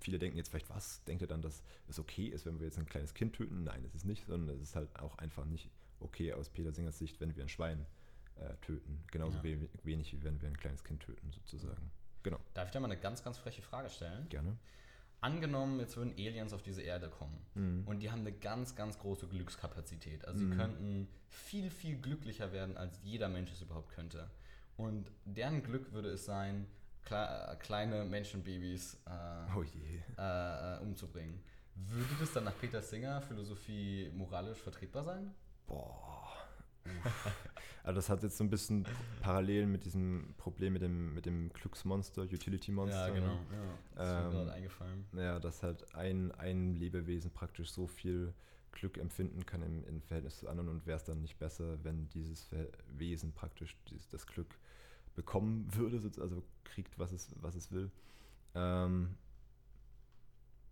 viele 0.00 0.18
denken 0.18 0.36
jetzt 0.36 0.50
vielleicht, 0.50 0.70
was 0.70 1.02
denkt 1.04 1.22
ihr 1.22 1.28
dann, 1.28 1.42
dass 1.42 1.62
es 1.88 1.98
okay 1.98 2.26
ist, 2.26 2.46
wenn 2.46 2.58
wir 2.60 2.66
jetzt 2.66 2.78
ein 2.78 2.86
kleines 2.86 3.14
Kind 3.14 3.34
töten? 3.34 3.64
Nein, 3.64 3.84
es 3.84 3.94
ist 3.94 4.04
nicht, 4.04 4.26
sondern 4.26 4.54
es 4.54 4.62
ist 4.62 4.76
halt 4.76 4.94
auch 5.00 5.18
einfach 5.18 5.44
nicht 5.44 5.70
okay 6.04 6.32
aus 6.32 6.48
Peter 6.48 6.72
Singers 6.72 6.98
Sicht, 6.98 7.20
wenn 7.20 7.34
wir 7.34 7.42
ein 7.42 7.48
Schwein 7.48 7.86
äh, 8.36 8.54
töten. 8.62 9.02
Genauso 9.10 9.36
Ja. 9.38 9.44
we 9.44 9.68
wenig, 9.84 10.12
wie 10.12 10.22
wenn 10.22 10.40
wir 10.40 10.48
ein 10.48 10.56
kleines 10.56 10.84
Kind 10.84 11.02
töten, 11.02 11.30
sozusagen. 11.32 11.90
Genau, 12.22 12.38
Darf 12.54 12.68
ich 12.68 12.72
da 12.72 12.80
mal 12.80 12.90
eine 12.90 13.00
ganz, 13.00 13.22
ganz 13.22 13.38
freche 13.38 13.62
Frage 13.62 13.90
stellen? 13.90 14.28
gerne. 14.28 14.56
Angenommen, 15.20 15.80
jetzt 15.80 15.96
würden 15.96 16.12
Aliens 16.12 16.52
auf 16.52 16.62
diese 16.62 16.82
Erde 16.82 17.08
kommen 17.08 17.38
Mhm. 17.54 17.86
und 17.86 18.00
die 18.00 18.10
haben 18.10 18.20
eine 18.20 18.32
ganz, 18.32 18.76
ganz 18.76 18.98
große 18.98 19.26
Glückskapazität. 19.28 20.24
Also 20.26 20.40
sie 20.40 20.46
Mhm. 20.46 20.56
könnten 20.56 21.08
viel, 21.28 21.70
viel 21.70 21.96
glücklicher 21.98 22.52
werden, 22.52 22.76
als 22.76 23.00
jeder 23.02 23.28
Mensch 23.30 23.50
es 23.52 23.62
überhaupt 23.62 23.90
könnte. 23.94 24.30
Und 24.76 25.10
deren 25.24 25.62
Glück 25.62 25.92
würde 25.92 26.10
es 26.10 26.26
sein, 26.26 26.66
kle 27.04 27.48
äh, 27.52 27.56
kleine 27.56 28.04
Menschenbabys 28.04 28.98
äh, 29.06 29.56
Oh 29.56 29.62
äh, 30.18 30.76
äh, 30.76 30.78
umzubringen. 30.80 31.40
Würde 31.74 32.14
das 32.20 32.32
dann 32.34 32.44
nach 32.44 32.58
Peter 32.60 32.82
Singer 32.82 33.20
Philosophie 33.22 34.10
moralisch 34.14 34.58
vertretbar 34.58 35.04
sein? 35.04 35.34
Boah. 35.66 36.32
Also 37.82 37.96
das 37.98 38.08
hat 38.08 38.22
jetzt 38.22 38.38
so 38.38 38.44
ein 38.44 38.50
bisschen 38.50 38.86
parallel 39.20 39.66
mit 39.66 39.84
diesem 39.84 40.34
Problem 40.38 40.72
mit 40.72 40.80
dem, 40.80 41.14
mit 41.14 41.26
dem 41.26 41.52
Glücksmonster, 41.52 42.22
Utility-Monster. 42.22 43.08
Ja, 43.08 43.14
genau. 43.14 43.26
ne? 43.26 43.38
Ja, 43.52 43.78
das 43.94 44.08
ist 44.08 44.14
mir 44.14 44.24
Ähm, 44.24 44.30
gerade 44.30 44.52
eingefallen. 44.52 45.04
Naja, 45.12 45.38
dass 45.38 45.62
halt 45.62 45.94
ein, 45.94 46.32
ein 46.32 46.76
Lebewesen 46.76 47.30
praktisch 47.30 47.70
so 47.70 47.86
viel 47.86 48.32
Glück 48.72 48.96
empfinden 48.96 49.44
kann 49.44 49.62
im, 49.62 49.84
im 49.84 50.00
Verhältnis 50.00 50.38
zu 50.38 50.48
anderen 50.48 50.70
und 50.70 50.86
wäre 50.86 50.96
es 50.96 51.04
dann 51.04 51.20
nicht 51.20 51.38
besser, 51.38 51.82
wenn 51.84 52.08
dieses 52.08 52.48
Wesen 52.88 53.32
praktisch 53.32 53.76
dieses, 53.90 54.08
das 54.08 54.26
Glück 54.26 54.58
bekommen 55.14 55.66
würde, 55.74 56.00
also 56.20 56.42
kriegt, 56.64 56.98
was 56.98 57.12
es, 57.12 57.34
was 57.40 57.54
es 57.54 57.70
will. 57.70 57.90
Ähm, 58.54 59.14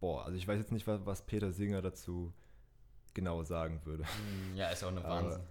boah, 0.00 0.24
also 0.24 0.36
ich 0.36 0.48
weiß 0.48 0.58
jetzt 0.58 0.72
nicht, 0.72 0.86
was, 0.86 1.04
was 1.04 1.26
Peter 1.26 1.52
Singer 1.52 1.82
dazu 1.82 2.32
genau 3.14 3.42
sagen 3.44 3.80
würde. 3.84 4.04
Hm, 4.04 4.56
Ja, 4.56 4.70
ist 4.70 4.82
ja 4.82 4.88
auch 4.88 4.92
eine 4.92 5.04
Aber, 5.04 5.24
Wahnsinn. 5.24 5.42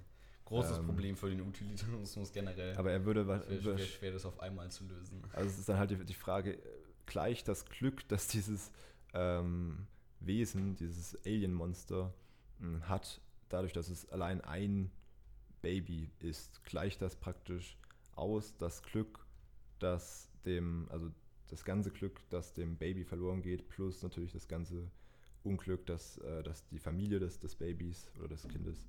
Großes 0.45 0.77
ähm, 0.79 0.85
Problem 0.85 1.15
für 1.15 1.29
den 1.29 1.41
Utilitarismus 1.41 2.31
generell. 2.33 2.75
Aber 2.75 2.91
er 2.91 3.05
würde 3.05 3.25
wa- 3.27 3.41
Schwer, 3.41 3.77
schwer, 3.79 4.11
das 4.11 4.25
auf 4.25 4.39
einmal 4.41 4.69
zu 4.69 4.83
lösen. 4.85 5.21
Also 5.33 5.49
es 5.49 5.59
ist 5.59 5.69
dann 5.69 5.77
halt 5.77 5.91
die, 5.91 6.03
die 6.03 6.13
Frage, 6.13 6.59
gleich 7.05 7.43
das 7.43 7.65
Glück, 7.65 8.05
dass 8.09 8.27
dieses 8.27 8.71
ähm, 9.13 9.87
Wesen, 10.19 10.75
dieses 10.75 11.15
Alien-Monster 11.25 12.13
mh, 12.59 12.81
hat, 12.89 13.21
dadurch, 13.49 13.71
dass 13.73 13.89
es 13.89 14.09
allein 14.09 14.41
ein 14.41 14.91
Baby 15.61 16.09
ist, 16.19 16.63
gleicht 16.65 17.01
das 17.01 17.15
praktisch 17.15 17.77
aus, 18.15 18.57
das 18.57 18.83
Glück, 18.83 19.25
das 19.79 20.29
dem, 20.45 20.87
also 20.89 21.09
das 21.49 21.63
ganze 21.63 21.91
Glück, 21.91 22.19
das 22.29 22.53
dem 22.53 22.77
Baby 22.77 23.03
verloren 23.05 23.41
geht, 23.41 23.69
plus 23.69 24.01
natürlich 24.03 24.31
das 24.33 24.47
ganze 24.47 24.89
Unglück, 25.43 25.85
dass, 25.85 26.17
äh, 26.19 26.43
dass 26.43 26.65
die 26.67 26.79
Familie 26.79 27.19
des, 27.19 27.39
des 27.39 27.55
Babys 27.55 28.09
oder 28.17 28.27
des 28.29 28.47
Kindes 28.47 28.85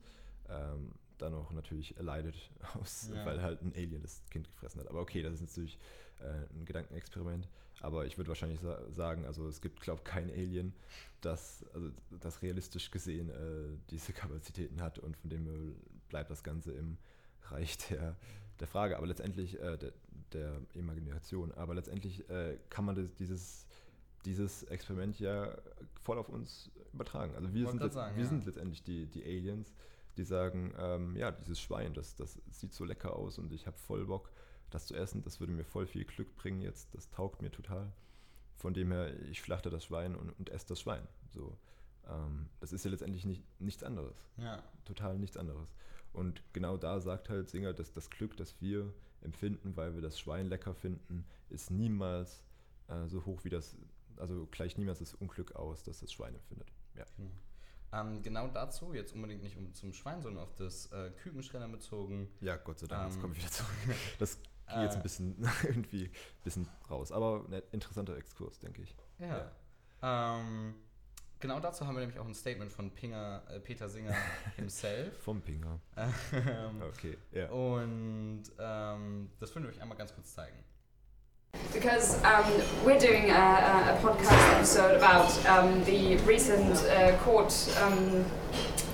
ähm, 0.49 0.93
dann 1.19 1.35
auch 1.35 1.53
natürlich 1.53 1.97
erleidet, 1.97 2.35
aus, 2.81 3.11
Ja. 3.15 3.25
weil 3.25 3.43
halt 3.43 3.63
ein 3.63 3.73
Alien 3.75 4.03
das 4.03 4.23
Kind 4.31 4.49
gefressen 4.49 4.81
hat. 4.81 4.89
Aber 4.89 5.01
okay, 5.01 5.23
das 5.23 5.35
ist 5.35 5.41
natürlich 5.43 5.79
äh, 6.21 6.47
ein 6.55 6.65
Gedankenexperiment. 6.65 7.49
Aber 7.81 8.07
ich 8.07 8.17
würde 8.17 8.29
wahrscheinlich 8.29 8.61
sa 8.61 8.79
sagen, 8.91 9.25
also 9.25 9.49
es 9.49 9.61
gibt, 9.61 9.81
glaube 9.81 10.01
ich, 10.01 10.05
kein 10.05 10.31
Alien, 10.31 10.73
das, 11.21 11.65
also, 11.75 11.91
das 12.21 12.43
realistisch 12.43 12.91
gesehen 12.91 13.31
äh, 13.31 13.79
diese 13.91 14.13
Kapazitäten 14.13 14.81
hat 14.81 14.99
und 14.99 15.17
von 15.17 15.31
dem 15.31 15.77
bleibt 16.09 16.31
das 16.31 16.43
Ganze 16.45 16.73
im 16.73 16.99
Reich 17.45 17.79
der, 17.89 18.17
der 18.61 18.67
Frage, 18.69 18.97
aber 18.97 19.07
letztendlich 19.07 19.59
äh, 19.61 19.77
der, 19.79 19.93
der 20.33 20.61
Imagination. 20.75 21.53
Aber 21.53 21.75
letztendlich 21.75 22.29
äh, 22.31 22.59
kann 22.69 22.85
man 22.85 22.95
das, 22.95 23.15
dieses, 23.15 23.67
dieses 24.25 24.63
Experiment 24.65 25.19
ja 25.19 25.57
voll 26.01 26.19
auf 26.19 26.29
uns 26.29 26.71
übertragen. 26.93 27.35
Also 27.35 27.53
wir, 27.53 27.69
sind, 27.69 27.93
sagen, 27.93 28.17
wir 28.17 28.23
ja. 28.25 28.29
sind 28.29 28.45
letztendlich 28.45 28.83
die, 28.83 29.07
die 29.07 29.25
Aliens, 29.25 29.73
die 30.17 30.25
sagen, 30.25 30.73
ähm, 30.79 31.17
ja, 31.17 31.31
dieses 31.31 31.61
Schwein, 31.61 31.95
das, 31.95 32.15
das 32.17 32.39
sieht 32.51 32.75
so 32.75 32.85
lecker 32.85 33.17
aus 33.17 33.39
und 33.39 33.53
ich 33.53 33.67
habe 33.67 33.77
voll 33.79 34.07
Bock, 34.07 34.31
das 34.71 34.87
zu 34.87 34.95
essen. 34.95 35.23
Das 35.23 35.41
würde 35.41 35.53
mir 35.53 35.65
voll 35.65 35.87
viel 35.87 36.05
Glück 36.05 36.35
bringen 36.37 36.61
jetzt. 36.61 36.95
Das 36.95 37.11
taugt 37.11 37.43
mir 37.43 37.51
total. 37.51 37.93
Von 38.57 38.75
dem 38.75 38.93
her, 38.93 39.13
ich 39.31 39.41
schlachte 39.41 39.71
das 39.71 39.85
Schwein 39.85 40.15
und, 40.15 40.31
und 40.31 40.51
esse 40.51 40.67
das 40.69 40.81
Schwein. 40.81 41.07
So, 41.31 41.57
ähm, 42.09 42.49
das 42.61 42.73
ist 42.73 42.85
ja 42.85 42.91
letztendlich 42.91 43.25
nicht, 43.25 43.43
nichts 43.61 43.83
anderes 43.83 44.17
Ja, 44.37 44.63
total 44.85 45.19
nichts 45.19 45.37
anderes. 45.37 45.75
Und 46.13 46.43
genau 46.53 46.77
da 46.77 47.01
sagt 47.01 47.29
halt 47.31 47.49
Singer, 47.49 47.73
dass 47.73 47.93
das 47.93 48.11
Glück, 48.11 48.37
das 48.37 48.61
wir 48.61 48.93
empfinden, 49.23 49.77
weil 49.77 49.95
wir 49.95 50.03
das 50.03 50.19
Schwein 50.19 50.47
lecker 50.47 50.75
finden, 50.75 51.25
ist 51.49 51.71
niemals 51.71 52.43
äh, 52.89 53.07
so 53.09 53.25
hoch 53.25 53.45
wie 53.45 53.51
das, 53.51 53.77
also 54.19 54.47
gleicht 54.51 54.79
niemals 54.79 54.99
das 55.01 55.15
Unglück 55.15 55.55
aus, 55.57 55.83
das 55.83 56.01
das 56.01 56.13
Schwein 56.13 56.35
empfindet. 56.35 56.69
Ja. 56.97 57.05
genau. 57.17 57.31
Ähm, 57.95 58.23
genau 58.23 58.49
dazu, 58.49 58.95
jetzt 58.95 59.15
unbedingt 59.15 59.43
nicht 59.43 59.57
um 59.57 59.73
zum 59.75 59.93
Schwein, 59.93 60.23
sondern 60.23 60.45
auf 60.45 60.55
das 60.55 60.87
äh, 60.93 61.11
Kükenschreddern 61.23 61.71
bezogen. 61.73 62.29
Ja, 62.41 62.57
Gott 62.57 62.79
sei 62.79 62.87
Dank, 62.87 63.05
jetzt 63.07 63.17
Ähm, 63.17 63.21
komme 63.21 63.35
ich 63.35 63.41
wieder 63.41 63.51
zurück. 63.51 63.69
Das 64.19 64.39
geht 64.41 64.83
jetzt 64.83 64.95
äh, 64.95 64.97
ein 64.97 65.03
bisschen 65.03 65.37
irgendwie 65.65 66.05
ein 66.07 66.43
bisschen 66.43 66.69
raus. 66.91 67.13
Aber 67.13 67.45
ein 67.51 67.63
interessanter 67.73 68.17
Exkurs, 68.17 68.59
denke 68.61 68.83
ich. 68.83 68.97
Ja. 69.19 69.51
Ähm, 70.03 70.75
genau 71.39 71.61
dazu 71.61 71.87
haben 71.87 71.95
wir 71.95 72.01
nämlich 72.01 72.19
auch 72.19 72.27
ein 72.27 72.35
Statement 72.35 72.73
von 72.73 72.91
Pinger, 72.93 73.43
äh, 73.51 73.61
Peter 73.61 73.89
Singer 73.91 74.15
himself. 74.57 75.19
Vom 75.23 75.43
Pinger. 75.43 75.79
ähm, 75.97 76.81
Okay, 76.83 77.19
ja. 77.33 77.51
und 77.51 78.45
ähm, 78.59 79.31
das 79.39 79.55
würden 79.55 79.65
wir 79.65 79.71
euch 79.71 79.83
einmal 79.83 79.99
ganz 79.99 80.15
kurz 80.15 80.33
zeigen. 80.33 80.57
Because 81.73 82.23
um, 82.25 82.45
we're 82.85 82.99
doing 82.99 83.31
a, 83.31 83.35
a, 83.35 83.99
podcast 84.03 84.55
episode 84.55 84.97
about 84.97 85.47
um, 85.47 85.83
the 85.85 86.17
recent 86.19 86.77
uh, 86.85 87.17
court 87.19 87.53
um, 87.81 88.25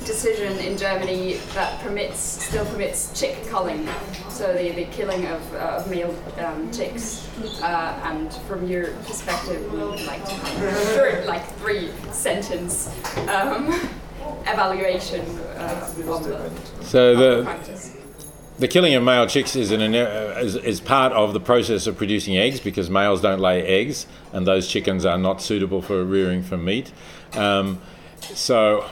decision 0.05 0.59
in 0.59 0.79
Germany 0.79 1.35
that 1.55 1.81
permits 1.81 2.19
still 2.19 2.65
permits 2.67 3.19
chick 3.19 3.47
culling, 3.49 3.87
so 4.29 4.53
the, 4.55 4.71
the 4.71 4.85
killing 4.87 5.27
of, 5.27 5.55
uh, 5.55 5.59
of 5.59 5.91
male 5.91 6.17
um, 6.39 6.73
chicks. 6.73 7.29
Uh, 7.63 8.01
and 8.05 8.33
from 8.49 8.67
your 8.67 8.93
perspective, 9.05 9.73
we 9.73 9.79
would 9.79 10.07
like 10.07 10.25
to 10.25 10.33
have 10.33 10.95
short, 10.95 11.27
like 11.27 11.47
three 11.59 11.91
sentence 12.11 12.89
um, 13.29 13.69
evaluation 14.47 15.25
uh, 15.57 15.95
on 16.09 16.23
the, 16.23 16.51
so 16.81 17.15
the, 17.15 17.43
practice. 17.45 17.98
The 18.59 18.67
killing 18.67 18.93
of 18.95 19.05
male 19.05 19.29
chicks 19.29 19.55
is, 19.55 19.71
an, 19.71 19.95
is, 19.95 20.57
is 20.57 20.81
part 20.81 21.13
of 21.13 21.33
the 21.33 21.39
process 21.39 21.87
of 21.87 21.97
producing 21.97 22.37
eggs 22.37 22.59
because 22.59 22.91
males 22.91 23.23
don't 23.23 23.39
lay 23.39 23.65
eggs 23.65 24.07
and 24.33 24.49
those 24.49 24.67
chickens 24.67 25.05
are 25.05 25.17
not 25.17 25.41
suitable 25.41 25.81
for 25.81 26.05
rearing 26.05 26.43
for 26.43 26.57
meat. 26.57 26.93
Um, 27.35 27.81
so, 28.21 28.85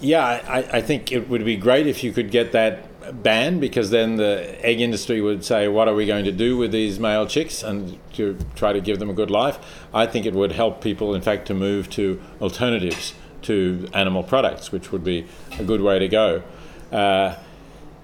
yeah, 0.00 0.24
I, 0.48 0.78
I 0.78 0.80
think 0.80 1.10
it 1.10 1.28
would 1.28 1.44
be 1.44 1.56
great 1.56 1.88
if 1.88 2.04
you 2.04 2.12
could 2.12 2.30
get 2.30 2.52
that 2.52 2.86
banned 3.24 3.60
because 3.60 3.90
then 3.90 4.14
the 4.14 4.56
egg 4.64 4.80
industry 4.80 5.20
would 5.20 5.44
say, 5.44 5.66
What 5.66 5.88
are 5.88 5.94
we 5.94 6.06
going 6.06 6.24
to 6.26 6.32
do 6.32 6.56
with 6.56 6.70
these 6.70 7.00
male 7.00 7.26
chicks 7.26 7.64
and 7.64 7.98
to 8.12 8.38
try 8.54 8.72
to 8.72 8.80
give 8.80 9.00
them 9.00 9.10
a 9.10 9.14
good 9.14 9.30
life? 9.30 9.58
I 9.92 10.06
think 10.06 10.24
it 10.24 10.34
would 10.34 10.52
help 10.52 10.80
people, 10.80 11.16
in 11.16 11.22
fact, 11.22 11.46
to 11.48 11.54
move 11.54 11.90
to 11.90 12.20
alternatives 12.40 13.14
to 13.42 13.88
animal 13.92 14.22
products, 14.22 14.70
which 14.70 14.92
would 14.92 15.02
be 15.02 15.26
a 15.58 15.64
good 15.64 15.80
way 15.80 15.98
to 15.98 16.06
go. 16.06 16.44
Uh, 16.92 17.34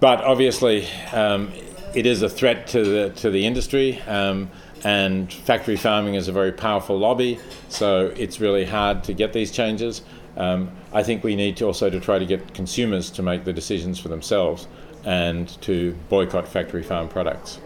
but 0.01 0.23
obviously, 0.23 0.87
um, 1.13 1.53
it 1.95 2.07
is 2.07 2.23
a 2.23 2.29
threat 2.29 2.67
to 2.69 2.85
the 2.85 3.11
to 3.17 3.31
the 3.31 3.47
industry, 3.47 4.01
um, 4.03 4.51
and 4.85 5.33
factory 5.33 5.77
farming 5.77 6.15
is 6.15 6.29
a 6.29 6.33
very 6.33 6.53
powerful 6.53 6.99
lobby. 6.99 7.39
So 7.69 8.13
it's 8.17 8.41
really 8.41 8.65
hard 8.65 9.05
to 9.05 9.15
get 9.15 9.33
these 9.33 9.51
changes. 9.51 10.03
Um, 10.37 10.71
I 10.93 11.03
think 11.03 11.25
we 11.25 11.35
need 11.35 11.57
to 11.59 11.65
also 11.65 11.89
to 11.89 11.99
try 11.99 12.19
to 12.19 12.27
get 12.27 12.53
consumers 12.53 13.11
to 13.13 13.23
make 13.23 13.45
the 13.45 13.53
decisions 13.53 13.99
for 13.99 14.09
themselves 14.09 14.69
and 15.05 15.49
to 15.63 15.97
boycott 16.09 16.47
factory 16.47 16.83
farm 16.83 17.09
products. 17.09 17.59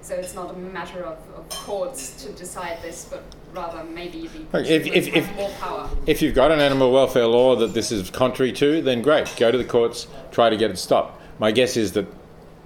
So 0.00 0.14
it's 0.14 0.34
not 0.34 0.54
a 0.54 0.56
matter 0.56 1.02
of, 1.02 1.18
of 1.36 1.48
courts 1.48 2.22
to 2.22 2.32
decide 2.32 2.80
this, 2.80 3.06
but 3.10 3.24
rather 3.52 3.82
maybe 3.82 4.28
the 4.28 4.60
if, 4.60 4.86
if, 4.86 5.08
if, 5.08 5.34
more 5.34 5.50
power. 5.58 5.90
if 6.06 6.22
you've 6.22 6.34
got 6.34 6.52
an 6.52 6.60
animal 6.60 6.92
welfare 6.92 7.26
law 7.26 7.56
that 7.56 7.74
this 7.74 7.90
is 7.90 8.08
contrary 8.10 8.52
to, 8.52 8.80
then 8.82 9.02
great, 9.02 9.34
go 9.36 9.50
to 9.50 9.58
the 9.58 9.64
courts, 9.64 10.06
try 10.30 10.48
to 10.48 10.56
get 10.56 10.70
it 10.70 10.78
stopped. 10.78 11.15
My 11.38 11.50
guess 11.52 11.76
is 11.76 11.92
that 11.92 12.06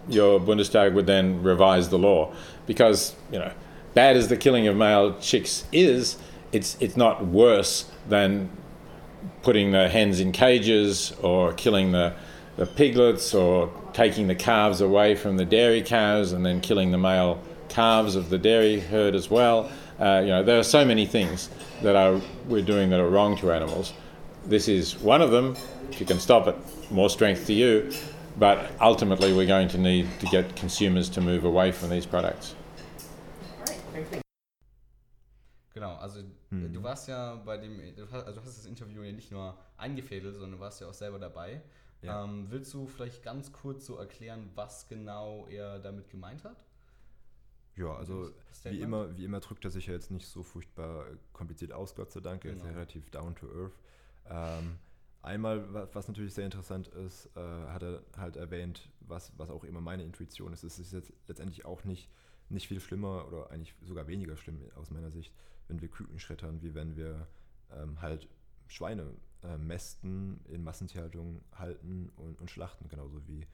your 0.09 0.41
Bundestag 0.41 0.95
would 0.95 1.07
then 1.07 1.43
revise 1.43 1.89
the 1.89 1.99
law 1.99 2.33
because, 2.67 3.15
you 3.33 3.39
know, 3.39 3.53
bad 3.95 4.17
as 4.17 4.29
the 4.29 4.37
killing 4.37 4.67
of 4.67 4.77
male 4.77 5.19
chicks 5.21 5.65
is, 5.73 6.17
it's, 6.53 6.77
it's 6.81 6.97
not 6.97 7.27
worse 7.27 7.91
than 8.09 8.51
putting 9.43 9.73
the 9.73 9.89
hens 9.89 10.21
in 10.21 10.33
cages 10.33 11.13
or 11.23 11.53
killing 11.53 11.93
the, 11.93 12.15
the 12.57 12.67
piglets 12.67 13.35
or 13.35 13.73
taking 13.93 14.27
the 14.27 14.35
calves 14.35 14.81
away 14.81 15.15
from 15.15 15.37
the 15.37 15.45
dairy 15.45 15.83
cows 15.83 16.33
and 16.33 16.45
then 16.45 16.61
killing 16.61 16.91
the 16.91 16.99
male 16.99 17.41
calves 17.69 18.17
of 18.17 18.31
the 18.31 18.39
dairy 18.39 18.81
herd 18.81 19.15
as 19.15 19.31
well. 19.31 19.71
Uh, 19.99 20.21
you 20.23 20.29
know, 20.29 20.43
there 20.43 20.59
are 20.59 20.65
so 20.65 20.85
many 20.85 21.07
things 21.07 21.51
that 21.83 21.95
are 21.97 22.21
we're 22.49 22.63
doing 22.63 22.91
that 22.91 23.01
are 23.01 23.09
wrong 23.09 23.37
to 23.37 23.53
animals. 23.53 23.93
This 24.47 24.69
is 24.69 24.99
one 24.99 25.21
of 25.21 25.31
them. 25.31 25.57
If 25.91 26.01
you 26.01 26.07
can 26.07 26.19
stop 26.19 26.47
it, 26.47 26.57
more 26.91 27.11
strength 27.11 27.47
to 27.47 27.53
you. 27.53 27.93
But 28.39 28.59
ultimately, 28.81 29.33
we're 29.35 29.47
going 29.47 29.69
to 29.69 29.79
need 29.79 30.07
to 30.21 30.27
get 30.27 30.55
consumers 30.57 31.11
to 31.11 31.21
move 31.21 31.45
away 31.45 31.73
from 31.73 31.91
these 31.91 32.07
products. 32.07 32.55
Genau, 35.75 35.97
also 35.97 36.21
Hm. 36.51 36.73
du 36.73 36.83
warst 36.83 37.09
ja 37.09 37.37
bei 37.37 37.57
dem, 37.57 37.79
du 37.95 38.03
hast, 38.11 38.27
also 38.27 38.41
du 38.41 38.47
hast 38.47 38.59
das 38.59 38.67
Interview 38.67 39.03
ja 39.03 39.13
nicht 39.13 39.31
nur 39.31 39.57
eingefädelt, 39.77 40.35
sondern 40.35 40.53
du 40.53 40.61
warst 40.61 40.81
ja 40.81 40.89
auch 40.89 40.95
selber 40.95 41.19
dabei. 41.19 41.63
Ja. 42.03 42.25
Ähm, 42.25 42.47
willst 42.51 42.73
du 42.75 42.87
vielleicht 42.87 43.23
ganz 43.23 43.53
kurz 43.53 43.87
so 43.87 43.97
erklären, 43.97 44.51
was 44.55 44.89
genau 44.89 45.47
er 45.49 45.79
damit 45.79 46.09
gemeint 46.11 46.43
hat? 46.45 46.65
Ja, 47.77 47.95
also 47.95 48.31
wie 48.65 48.81
immer, 48.81 49.17
wie 49.17 49.25
immer 49.25 49.41
drückt 49.41 49.65
er 49.65 49.71
sich 49.71 49.87
ja 49.87 49.93
jetzt 49.95 50.11
nicht 50.11 50.27
so 50.27 50.43
furchtbar 50.43 51.07
kompliziert 51.33 51.73
aus, 51.73 51.95
Gott 51.95 52.11
sei 52.11 52.21
Dank. 52.21 52.45
Er 52.45 52.53
ist 52.53 52.59
ja 52.59 52.65
Genau. 52.65 52.75
relativ 52.79 53.11
down 53.11 53.35
to 53.37 53.47
earth. 53.47 53.79
Ähm, 54.29 54.79
einmal, 55.23 55.73
wa- 55.73 55.89
was 55.93 56.09
natürlich 56.09 56.35
sehr 56.35 56.45
interessant 56.45 56.89
ist, 56.89 57.27
äh, 57.37 57.41
hat 57.41 57.83
er 57.83 58.03
halt 58.17 58.37
erwähnt, 58.37 58.89
was, 59.01 59.33
was 59.39 59.51
auch 59.51 59.65
immer 59.65 59.81
meine 59.81 60.05
Intuition 60.05 60.53
ist. 60.53 60.65
Es 60.65 60.79
ist 60.79 60.93
jetzt 60.93 61.13
letztendlich 61.29 61.65
auch 61.65 61.85
nicht, 61.85 62.09
nicht 62.49 62.69
viel 62.69 62.81
schlimmer 62.81 63.27
oder 63.27 63.51
eigentlich 63.51 63.75
sogar 63.83 64.07
weniger 64.07 64.37
schlimm 64.37 64.61
aus 64.77 64.91
meiner 64.91 65.11
Sicht, 65.11 65.33
wenn 65.69 65.81
wir 65.81 65.89
Küken 65.89 66.19
schreddern, 66.19 66.63
wie 66.63 66.75
wenn 66.75 66.97
wir 66.97 67.27
ähm, 67.73 68.01
halt 68.03 68.29
Schweine 68.69 69.15
äh, 69.43 69.57
mästen, 69.59 70.41
in 70.49 70.63
Massentierhaltung 70.65 71.43
halten 71.53 72.11
und, 72.17 72.41
und 72.41 72.51
schlachten, 72.51 72.89
genauso 72.89 73.27
wie 73.27 73.47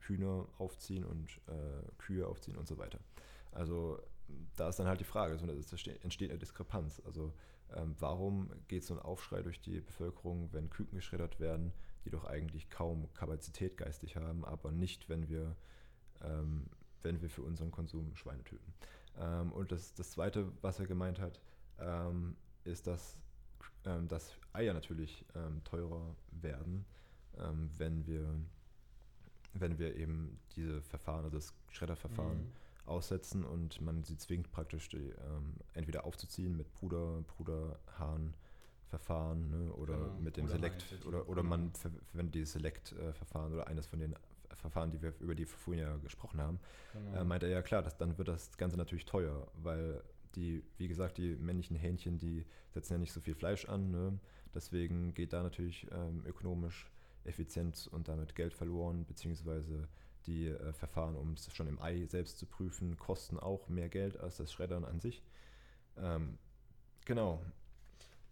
Hühner 0.00 0.48
aufziehen 0.58 1.04
und 1.04 1.28
äh, 1.46 1.82
Kühe 1.98 2.26
aufziehen 2.26 2.56
und 2.56 2.66
so 2.66 2.78
weiter. 2.78 2.98
Also 3.52 4.00
da 4.56 4.68
ist 4.68 4.78
dann 4.78 4.86
halt 4.86 5.00
die 5.00 5.04
Frage, 5.04 5.36
so, 5.38 5.46
es 5.46 5.72
entsteht 5.72 6.30
eine 6.30 6.38
Diskrepanz. 6.38 7.00
Also 7.04 7.32
ähm, 7.76 7.94
warum 7.98 8.50
geht 8.68 8.84
so 8.84 8.94
ein 8.94 9.00
Aufschrei 9.00 9.42
durch 9.42 9.60
die 9.60 9.80
Bevölkerung, 9.80 10.52
wenn 10.52 10.70
Küken 10.70 10.96
geschreddert 10.96 11.40
werden, 11.40 11.72
die 12.04 12.10
doch 12.10 12.24
eigentlich 12.24 12.70
kaum 12.70 13.12
Kapazität 13.14 13.76
geistig 13.76 14.16
haben, 14.16 14.44
aber 14.44 14.72
nicht, 14.72 15.08
wenn 15.08 15.28
wir, 15.28 15.56
ähm, 16.22 16.66
wenn 17.02 17.20
wir 17.20 17.30
für 17.30 17.42
unseren 17.42 17.70
Konsum 17.70 18.14
Schweine 18.16 18.44
töten. 18.44 18.72
Ähm, 19.18 19.52
und 19.52 19.72
das, 19.72 19.94
das 19.94 20.10
Zweite, 20.10 20.50
was 20.60 20.80
er 20.80 20.86
gemeint 20.86 21.20
hat, 21.20 21.40
ähm, 21.78 22.36
ist, 22.64 22.86
dass, 22.86 23.18
ähm, 23.84 24.08
dass 24.08 24.32
Eier 24.52 24.74
natürlich 24.74 25.24
teurer 25.64 26.14
werden, 26.30 26.84
wenn, 27.78 28.06
wir, 28.06 28.28
wenn 29.54 29.78
wir 29.78 29.96
eben 29.96 30.38
diese 30.54 30.82
Verfahren, 30.82 31.24
also 31.24 31.38
das 31.38 31.54
Schredderverfahren, 31.70 32.42
Mhm. 32.42 32.52
Aussetzen 32.86 33.44
und 33.44 33.80
man 33.80 34.02
sie 34.04 34.16
zwingt 34.16 34.50
praktisch 34.50 34.88
die, 34.88 34.96
ähm, 34.96 35.54
entweder 35.74 36.04
aufzuziehen 36.04 36.56
mit 36.56 36.72
Puder, 36.74 37.22
Puderhahn-Verfahren 37.36 39.50
ne, 39.50 39.72
oder 39.74 39.96
Genau, 39.96 40.20
mit 40.20 40.36
dem 40.36 40.46
Puderhahn 40.46 40.62
Select 40.62 41.06
oder, 41.06 41.28
oder 41.28 41.42
genau. 41.42 41.56
man 41.56 41.72
ver 41.74 41.90
verwendet 42.10 42.34
dieses 42.34 42.52
Select-Verfahren 42.52 43.52
oder 43.52 43.66
eines 43.68 43.86
von 43.86 44.00
den 44.00 44.14
Verfahren, 44.54 44.90
die 44.90 45.00
wir 45.02 45.14
über 45.20 45.34
die 45.34 45.44
wir 45.44 45.48
vorhin 45.48 45.82
ja 45.82 45.96
gesprochen 45.96 46.40
haben, 46.40 46.60
Genau. 46.92 47.20
äh, 47.20 47.24
meint 47.24 47.42
er 47.42 47.48
ja 47.48 47.62
klar, 47.62 47.82
dass, 47.82 47.96
dann 47.96 48.18
wird 48.18 48.28
das 48.28 48.56
Ganze 48.56 48.76
natürlich 48.76 49.06
teuer, 49.06 49.48
weil 49.62 50.02
die, 50.34 50.62
wie 50.78 50.88
gesagt, 50.88 51.18
die 51.18 51.36
männlichen 51.36 51.76
Hähnchen, 51.76 52.18
die 52.18 52.44
setzen 52.70 52.94
ja 52.94 52.98
nicht 52.98 53.12
so 53.12 53.20
viel 53.20 53.34
Fleisch 53.34 53.68
an, 53.68 53.90
ne? 53.90 54.18
deswegen 54.54 55.14
geht 55.14 55.32
da 55.32 55.42
natürlich 55.42 55.86
ähm, 55.92 56.22
ökonomisch 56.26 56.90
Effizienz 57.24 57.86
und 57.86 58.08
damit 58.08 58.34
Geld 58.34 58.54
verloren, 58.54 59.04
beziehungsweise 59.04 59.88
die 60.26 60.48
äh, 60.48 60.72
Verfahren, 60.72 61.16
um 61.16 61.32
es 61.32 61.52
schon 61.54 61.68
im 61.68 61.80
Ei 61.80 62.06
selbst 62.06 62.38
zu 62.38 62.46
prüfen, 62.46 62.96
kosten 62.96 63.38
auch 63.38 63.68
mehr 63.68 63.88
Geld 63.88 64.18
als 64.18 64.36
das 64.36 64.52
Schreddern 64.52 64.84
an 64.84 65.00
sich. 65.00 65.22
Ähm, 65.96 66.38
genau. 67.04 67.42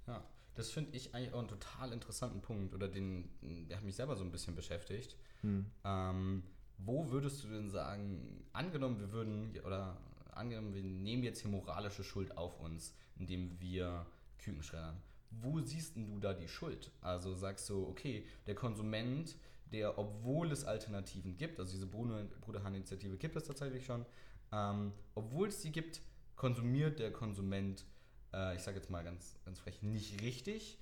Ja, 0.06 0.24
das 0.54 0.70
finde 0.70 0.96
ich 0.96 1.14
eigentlich 1.14 1.32
auch 1.32 1.40
einen 1.40 1.48
total 1.48 1.92
interessanten 1.92 2.40
Punkt 2.40 2.74
oder 2.74 2.88
den, 2.88 3.28
der 3.68 3.76
hat 3.78 3.84
mich 3.84 3.96
selber 3.96 4.16
so 4.16 4.24
ein 4.24 4.32
bisschen 4.32 4.54
beschäftigt. 4.54 5.16
Hm. 5.42 5.66
Ähm, 5.84 6.42
wo 6.78 7.10
würdest 7.10 7.44
du 7.44 7.48
denn 7.48 7.70
sagen, 7.70 8.44
angenommen 8.52 8.98
wir 8.98 9.12
würden, 9.12 9.58
oder 9.64 9.96
angenommen 10.32 10.74
wir 10.74 10.82
nehmen 10.82 11.22
jetzt 11.22 11.40
hier 11.40 11.50
moralische 11.50 12.04
Schuld 12.04 12.36
auf 12.36 12.58
uns, 12.60 12.94
indem 13.18 13.60
wir 13.60 14.06
Küken 14.38 14.62
schreddern. 14.62 14.96
Wo 15.30 15.60
siehst 15.60 15.96
denn 15.96 16.06
du 16.06 16.18
da 16.18 16.34
die 16.34 16.48
Schuld? 16.48 16.90
Also 17.02 17.34
sagst 17.34 17.68
du, 17.70 17.86
okay, 17.86 18.26
der 18.46 18.54
Konsument, 18.54 19.36
der, 19.72 19.98
obwohl 19.98 20.50
es 20.52 20.64
Alternativen 20.64 21.36
gibt, 21.36 21.58
also 21.60 21.72
diese 21.72 21.86
Bruder- 21.86 22.24
Bruderhahn-Initiative 22.40 23.16
gibt 23.16 23.36
es 23.36 23.44
tatsächlich 23.44 23.84
schon, 23.84 24.04
ähm, 24.52 24.92
obwohl 25.14 25.48
es 25.48 25.60
die 25.60 25.70
gibt, 25.72 26.00
konsumiert 26.36 26.98
der 26.98 27.12
Konsument, 27.12 27.84
äh, 28.32 28.56
ich 28.56 28.62
sage 28.62 28.78
jetzt 28.78 28.90
mal 28.90 29.04
ganz, 29.04 29.38
ganz 29.44 29.58
frech, 29.60 29.82
nicht 29.82 30.20
richtig? 30.22 30.78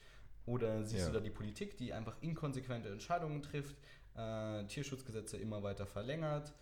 Oder 0.47 0.83
siehst 0.85 1.03
Ja. 1.03 1.07
du 1.09 1.15
da 1.15 1.21
die 1.21 1.31
Politik, 1.31 1.77
die 1.77 1.93
einfach 1.93 2.17
inkonsequente 2.23 2.89
Entscheidungen 2.89 3.43
trifft, 3.43 3.77
äh, 4.15 4.65
Tierschutzgesetze 4.67 5.37
immer 5.37 5.63
weiter 5.63 5.85
verlängert, 5.87 6.55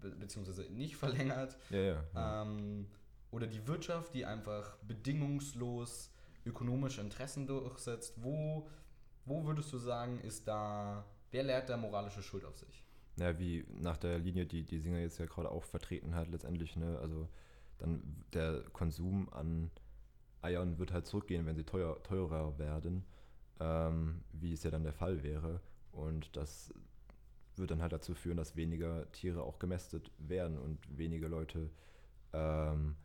be 0.00 0.10
beziehungsweise 0.10 0.62
nicht 0.70 0.96
verlängert? 1.40 1.56
Ja. 1.70 2.02
ja. 2.14 2.42
Ähm, 2.42 2.86
oder 3.32 3.46
die 3.46 3.66
Wirtschaft, 3.66 4.14
die 4.14 4.24
einfach 4.26 4.76
bedingungslos 4.82 6.10
ökonomische 6.44 7.00
Interessen 7.00 7.46
durchsetzt. 7.46 8.14
Wo, 8.22 8.68
wo 9.24 9.44
würdest 9.46 9.72
du 9.72 9.78
sagen, 9.78 10.20
ist 10.20 10.46
da, 10.46 11.04
wer 11.32 11.42
lehrt 11.42 11.68
da 11.68 11.76
moralische 11.76 12.22
Schuld 12.22 12.44
auf 12.44 12.56
sich? 12.56 12.84
Ja, 13.16 13.38
wie 13.38 13.66
nach 13.68 13.96
der 13.96 14.18
Linie, 14.18 14.46
die 14.46 14.64
die 14.64 14.78
Singer 14.78 14.98
jetzt 14.98 15.18
ja 15.18 15.26
gerade 15.26 15.50
auch 15.50 15.64
vertreten 15.64 16.14
hat, 16.14 16.28
letztendlich, 16.30 16.76
ne, 16.76 16.98
also 16.98 17.28
dann 17.78 18.24
der 18.32 18.62
Konsum 18.72 19.28
an 19.32 19.70
Eiern 20.40 20.78
wird 20.78 20.92
halt 20.92 21.06
zurückgehen, 21.06 21.46
wenn 21.46 21.56
sie 21.56 21.64
teuer, 21.64 22.02
teurer 22.02 22.58
werden, 22.58 23.04
ähm, 23.60 24.22
wie 24.32 24.52
es 24.52 24.62
ja 24.62 24.70
dann 24.70 24.84
der 24.84 24.92
Fall 24.92 25.22
wäre. 25.22 25.60
Und 25.92 26.34
das 26.36 26.72
wird 27.56 27.70
dann 27.70 27.82
halt 27.82 27.92
dazu 27.92 28.14
führen, 28.14 28.38
dass 28.38 28.56
weniger 28.56 29.10
Tiere 29.12 29.42
auch 29.42 29.58
gemästet 29.58 30.10
werden 30.18 30.58
und 30.58 30.78
weniger 30.96 31.28
Leute 31.28 31.70
ähm, 32.32 32.96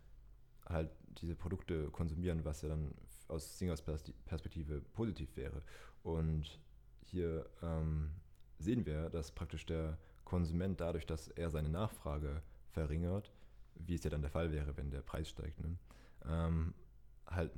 halt 0.65 0.89
diese 1.21 1.35
Produkte 1.35 1.89
konsumieren, 1.89 2.45
was 2.45 2.61
ja 2.61 2.69
dann 2.69 2.93
aus 3.27 3.57
Singers 3.57 3.81
Perspektive 3.81 4.81
positiv 4.93 5.35
wäre. 5.35 5.61
Und 6.03 6.59
hier 7.07 7.45
ähm, 7.61 8.11
sehen 8.59 8.85
wir, 8.85 9.09
dass 9.09 9.31
praktisch 9.31 9.65
der 9.65 9.97
Konsument 10.25 10.79
dadurch, 10.79 11.05
dass 11.05 11.29
er 11.29 11.49
seine 11.49 11.69
Nachfrage 11.69 12.41
verringert, 12.71 13.31
wie 13.75 13.95
es 13.95 14.03
ja 14.03 14.09
dann 14.09 14.21
der 14.21 14.31
Fall 14.31 14.51
wäre, 14.51 14.75
wenn 14.77 14.91
der 14.91 15.01
Preis 15.01 15.29
steigt, 15.29 15.59
ne, 15.61 15.77
ähm, 16.25 16.73
halt 17.25 17.51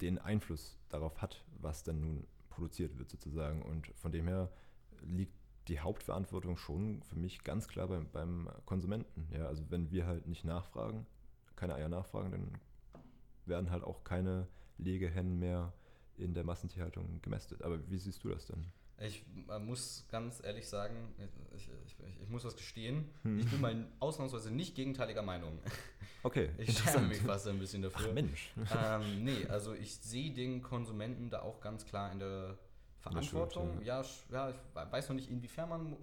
den 0.00 0.18
Einfluss 0.18 0.78
darauf 0.88 1.20
hat, 1.20 1.44
was 1.60 1.82
dann 1.82 2.00
nun 2.00 2.26
produziert 2.50 2.98
wird 2.98 3.10
sozusagen. 3.10 3.62
Und 3.62 3.88
von 3.96 4.12
dem 4.12 4.26
her 4.28 4.50
liegt 5.02 5.34
die 5.68 5.80
Hauptverantwortung 5.80 6.56
schon 6.56 7.02
für 7.02 7.16
mich 7.16 7.42
ganz 7.42 7.68
klar 7.68 7.88
beim, 7.88 8.08
beim 8.10 8.48
Konsumenten. 8.66 9.28
Ja, 9.32 9.46
also 9.46 9.64
wenn 9.70 9.90
wir 9.90 10.06
halt 10.06 10.26
nicht 10.26 10.44
nachfragen, 10.44 11.06
keine 11.56 11.74
Eier 11.74 11.88
nachfragen, 11.88 12.30
dann 12.32 12.52
werden 13.46 13.70
halt 13.70 13.84
auch 13.84 14.04
keine 14.04 14.46
Legehennen 14.78 15.38
mehr 15.38 15.72
in 16.16 16.34
der 16.34 16.44
Massentierhaltung 16.44 17.20
gemästet. 17.22 17.62
Aber 17.62 17.78
wie 17.90 17.98
siehst 17.98 18.24
du 18.24 18.28
das 18.28 18.46
denn? 18.46 18.66
Ich 19.00 19.24
muss 19.60 20.06
ganz 20.10 20.42
ehrlich 20.42 20.68
sagen, 20.68 21.14
ich, 21.54 21.68
ich, 21.84 21.96
ich 22.22 22.28
muss 22.28 22.44
was 22.44 22.56
gestehen, 22.56 23.10
hm. 23.22 23.40
ich 23.40 23.50
bin 23.50 23.60
mal 23.60 23.86
ausnahmsweise 23.98 24.50
nicht 24.50 24.74
gegenteiliger 24.74 25.22
Meinung. 25.22 25.58
Okay. 26.22 26.50
Ich 26.58 26.78
schäme 26.78 27.08
mich 27.08 27.18
fast 27.18 27.46
ein 27.48 27.58
bisschen 27.58 27.82
dafür. 27.82 28.06
Ach 28.08 28.14
Mensch. 28.14 28.52
Ähm, 28.74 29.24
nee, 29.24 29.46
also 29.48 29.74
ich 29.74 29.94
sehe 29.96 30.32
den 30.32 30.62
Konsumenten 30.62 31.28
da 31.28 31.42
auch 31.42 31.60
ganz 31.60 31.84
klar 31.84 32.10
in 32.12 32.18
der 32.18 32.56
Verantwortung. 33.00 33.82
Ja. 33.82 34.00
ja. 34.00 34.08
ja, 34.30 34.50
ich 34.50 34.56
weiß 34.74 35.10
noch 35.10 35.16
nicht, 35.16 35.30
inwiefern 35.30 35.68
man 35.68 35.96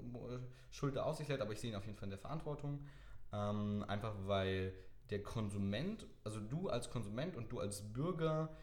Schuld 0.70 0.96
da 0.96 1.04
auf 1.04 1.16
sich 1.16 1.28
lädt, 1.28 1.42
aber 1.42 1.54
ich 1.54 1.60
sehe 1.60 1.72
ihn 1.72 1.76
auf 1.76 1.86
jeden 1.86 1.98
Fall 1.98 2.06
in 2.06 2.12
der 2.12 2.20
Verantwortung. 2.20 2.86
Ähm, 3.34 3.84
einfach 3.88 4.14
weil 4.26 4.74
der 5.10 5.24
Konsument, 5.24 6.06
also 6.24 6.40
du 6.40 6.70
als 6.70 6.90
Konsument 6.90 7.36
und 7.36 7.52
du 7.52 7.60
als 7.60 7.82
Bürger 7.94 8.56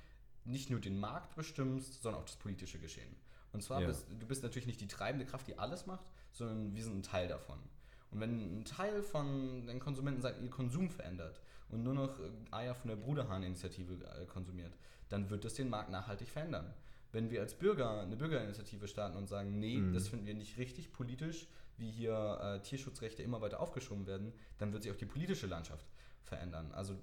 nicht 0.45 0.71
nur 0.71 0.81
den 0.81 0.99
Markt 0.99 1.35
bestimmst, 1.35 2.03
sondern 2.03 2.23
auch 2.23 2.27
das 2.27 2.37
politische 2.37 2.79
Geschehen. 2.79 3.15
Und 3.53 3.63
zwar, 3.63 3.81
ja. 3.81 3.87
bist, 3.87 4.07
du 4.19 4.27
bist 4.27 4.43
natürlich 4.43 4.67
nicht 4.67 4.81
die 4.81 4.89
treibende 4.89 5.25
Kraft, 5.25 5.47
die 5.47 5.59
alles 5.59 5.87
macht, 5.87 6.05
sondern 6.33 6.75
wir 6.75 6.83
sind 6.83 6.99
ein 6.99 7.03
Teil 7.03 7.29
davon. 7.29 7.59
Und 8.11 8.21
wenn 8.21 8.61
ein 8.61 8.65
Teil 8.65 9.03
von 9.03 9.67
den 9.67 9.81
Konsumenten 9.81 10.23
seinen 10.23 10.51
Konsum 10.51 10.91
verändert 10.91 11.41
und 11.69 11.83
nur 11.83 11.95
noch 11.95 12.19
äh, 12.19 12.31
Eier 12.51 12.75
von 12.75 12.89
der 12.89 12.97
Bruderhahn-Initiative 12.97 13.95
äh, 14.05 14.27
konsumiert, 14.27 14.73
dann 15.09 15.31
wird 15.31 15.45
das 15.45 15.55
den 15.55 15.69
Markt 15.69 15.91
nachhaltig 15.91 16.29
verändern. 16.29 16.73
Wenn 17.13 17.31
wir 17.31 17.41
als 17.41 17.55
Bürger 17.55 18.03
eine 18.03 18.17
Bürgerinitiative 18.17 18.87
starten 18.87 19.17
und 19.17 19.29
sagen, 19.29 19.59
nee, 19.59 19.79
mhm. 19.79 19.95
das 19.95 20.09
finden 20.09 20.27
wir 20.27 20.35
nicht 20.35 20.59
richtig 20.59 20.93
politisch, 20.93 21.47
wie 21.79 21.91
hier 21.91 22.39
äh, 22.43 22.61
Tierschutzrechte 22.61 23.23
immer 23.23 23.41
weiter 23.41 23.61
aufgeschoben 23.61 24.07
werden, 24.07 24.33
dann 24.59 24.73
wird 24.73 24.83
sich 24.83 24.93
auch 24.93 24.97
die 24.97 25.07
politische 25.07 25.47
Landschaft 25.47 25.87
verändern. 26.23 26.71
Also 26.73 26.99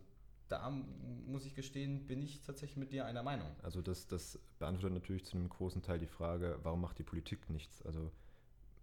da 0.48 0.70
muss 0.70 1.46
ich 1.46 1.56
gestehen, 1.56 2.06
bin 2.08 2.22
ich 2.22 2.42
tatsächlich 2.42 2.78
mit 2.78 2.92
dir 2.92 3.06
einer 3.06 3.24
Meinung. 3.24 3.48
Also 3.64 3.82
das, 3.82 4.08
das 4.08 4.40
beantwortet 4.60 4.94
natürlich 4.94 5.26
zu 5.26 5.38
einem 5.38 5.50
großen 5.50 5.82
Teil 5.82 6.00
die 6.00 6.08
Frage, 6.08 6.60
warum 6.64 6.82
macht 6.82 7.00
die 7.00 7.04
Politik 7.04 7.50
nichts? 7.50 7.82
Also 7.84 8.12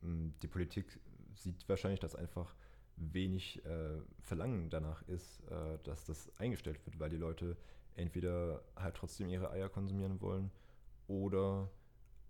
die 0.03 0.49
Politik 0.49 0.99
sieht 1.35 1.69
wahrscheinlich, 1.69 2.01
dass 2.01 2.17
einfach 2.17 2.55
wenig 2.97 3.65
äh, 3.65 4.01
Verlangen 4.21 4.71
danach 4.71 5.03
ist, 5.09 5.41
äh, 5.51 5.79
dass 5.85 6.05
das 6.05 6.31
eingestellt 6.39 6.85
wird, 6.85 6.99
weil 6.99 7.11
die 7.11 7.17
Leute 7.17 7.57
entweder 7.95 8.63
halt 8.77 8.97
trotzdem 8.97 9.29
ihre 9.29 9.51
Eier 9.51 9.69
konsumieren 9.69 10.21
wollen 10.21 10.51
oder 11.09 11.71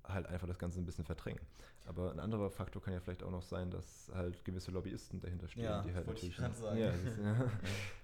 halt 0.04 0.26
einfach 0.26 0.46
das 0.46 0.58
Ganze 0.58 0.80
ein 0.80 0.86
bisschen 0.86 1.04
verdrängen. 1.04 1.40
Aber 1.84 2.12
ein 2.12 2.20
anderer 2.20 2.50
Faktor 2.50 2.80
kann 2.80 2.94
ja 2.94 3.00
vielleicht 3.00 3.22
auch 3.22 3.30
noch 3.30 3.42
sein, 3.42 3.70
dass 3.70 4.10
halt 4.14 4.44
gewisse 4.44 4.70
Lobbyisten 4.70 5.20
dahinter 5.20 5.48
stehen, 5.48 5.64
ja, 5.64 5.82
die 5.82 5.92
halt 5.94 6.06
natürlich. 6.06 6.38
Ich 6.38 6.56
sagen. 6.56 6.78
Ja, 6.78 6.90
ist, 6.90 7.18
ja. 7.18 7.50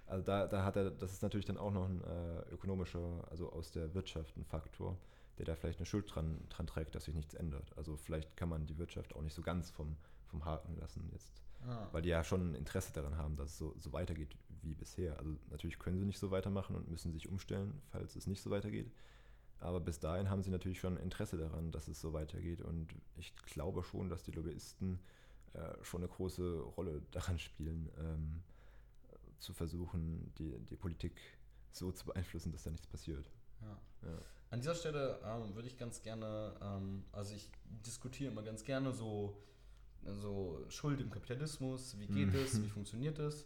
Also 0.05 0.25
da, 0.25 0.47
da 0.47 0.63
hat 0.63 0.75
er, 0.75 0.91
das 0.91 1.13
ist 1.13 1.21
natürlich 1.21 1.45
dann 1.45 1.57
auch 1.57 1.71
noch 1.71 1.85
ein 1.85 2.01
äh, 2.01 2.53
ökonomischer, 2.53 3.27
also 3.29 3.51
aus 3.51 3.71
der 3.71 3.93
Wirtschaft 3.93 4.35
ein 4.37 4.43
Faktor, 4.43 4.97
der 5.37 5.45
da 5.45 5.55
vielleicht 5.55 5.79
eine 5.79 5.85
Schuld 5.85 6.13
dran, 6.13 6.41
dran 6.49 6.67
trägt, 6.67 6.95
dass 6.95 7.05
sich 7.05 7.15
nichts 7.15 7.33
ändert. 7.33 7.71
Also 7.77 7.95
vielleicht 7.95 8.35
kann 8.35 8.49
man 8.49 8.65
die 8.67 8.77
Wirtschaft 8.77 9.15
auch 9.15 9.21
nicht 9.21 9.33
so 9.33 9.41
ganz 9.41 9.69
vom, 9.69 9.95
vom 10.27 10.43
Haken 10.43 10.77
lassen 10.77 11.07
jetzt. 11.13 11.41
Ah. 11.65 11.87
Weil 11.91 12.01
die 12.01 12.09
ja 12.09 12.23
schon 12.23 12.51
ein 12.51 12.55
Interesse 12.55 12.93
daran 12.93 13.17
haben, 13.17 13.35
dass 13.35 13.51
es 13.51 13.57
so, 13.57 13.75
so 13.79 13.93
weitergeht 13.93 14.35
wie 14.61 14.73
bisher. 14.73 15.17
Also 15.19 15.31
natürlich 15.49 15.79
können 15.79 15.97
sie 15.97 16.05
nicht 16.05 16.19
so 16.19 16.31
weitermachen 16.31 16.75
und 16.75 16.89
müssen 16.89 17.11
sich 17.11 17.29
umstellen, 17.29 17.81
falls 17.91 18.15
es 18.15 18.27
nicht 18.27 18.41
so 18.41 18.49
weitergeht. 18.49 18.91
Aber 19.59 19.79
bis 19.79 19.99
dahin 19.99 20.29
haben 20.29 20.41
sie 20.41 20.51
natürlich 20.51 20.79
schon 20.79 20.97
Interesse 20.97 21.37
daran, 21.37 21.71
dass 21.71 21.87
es 21.87 21.99
so 21.99 22.13
weitergeht. 22.13 22.61
Und 22.61 22.95
ich 23.17 23.35
glaube 23.45 23.83
schon, 23.83 24.09
dass 24.09 24.23
die 24.23 24.31
Lobbyisten 24.31 24.99
äh, 25.53 25.83
schon 25.83 26.01
eine 26.01 26.09
große 26.09 26.61
Rolle 26.77 27.01
daran 27.11 27.39
spielen, 27.39 27.89
ähm, 27.99 28.41
zu 29.39 29.53
versuchen, 29.53 30.31
die, 30.37 30.57
die 30.65 30.75
Politik 30.75 31.13
so 31.71 31.91
zu 31.91 32.05
beeinflussen, 32.05 32.51
dass 32.51 32.63
da 32.63 32.71
nichts 32.71 32.87
passiert. 32.87 33.25
Ja. 33.61 33.77
Ja. 34.09 34.17
An 34.51 34.61
dieser 34.61 34.75
Stelle 34.75 35.19
ähm, 35.23 35.55
würde 35.55 35.67
ich 35.67 35.77
ganz 35.77 36.01
gerne, 36.01 36.53
ähm, 36.61 37.03
also 37.11 37.35
ich 37.35 37.49
diskutiere 37.85 38.31
immer 38.31 38.41
ganz 38.41 38.63
gerne 38.63 38.91
so, 38.91 39.37
so 40.21 40.65
Schuld 40.69 40.99
im 41.01 41.11
Kapitalismus, 41.11 41.97
wie 41.99 42.07
geht 42.07 42.33
es, 42.33 42.53
mhm. 42.53 42.63
wie 42.63 42.69
funktioniert 42.69 43.19
es. 43.19 43.45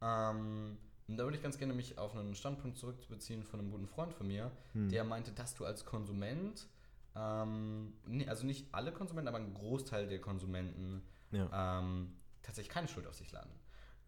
Ähm, 0.00 0.78
und 1.08 1.16
da 1.16 1.24
würde 1.24 1.36
ich 1.36 1.42
ganz 1.42 1.58
gerne 1.58 1.72
mich 1.72 1.98
auf 1.98 2.16
einen 2.16 2.34
Standpunkt 2.34 2.76
zurückbeziehen 2.76 3.44
von 3.44 3.60
einem 3.60 3.70
guten 3.70 3.86
Freund 3.86 4.12
von 4.12 4.26
mir, 4.26 4.50
hm. 4.72 4.88
der 4.88 5.04
meinte, 5.04 5.32
dass 5.32 5.54
du 5.54 5.64
als 5.64 5.84
Konsument, 5.84 6.66
ähm, 7.14 7.94
also 8.26 8.44
nicht 8.44 8.66
alle 8.72 8.92
Konsumenten, 8.92 9.28
aber 9.28 9.38
ein 9.38 9.54
Großteil 9.54 10.08
der 10.08 10.20
Konsumenten 10.20 11.02
ja. 11.30 11.78
ähm, 11.80 12.16
tatsächlich 12.42 12.72
keine 12.72 12.88
Schuld 12.88 13.06
auf 13.06 13.14
sich 13.14 13.30
laden. 13.32 13.52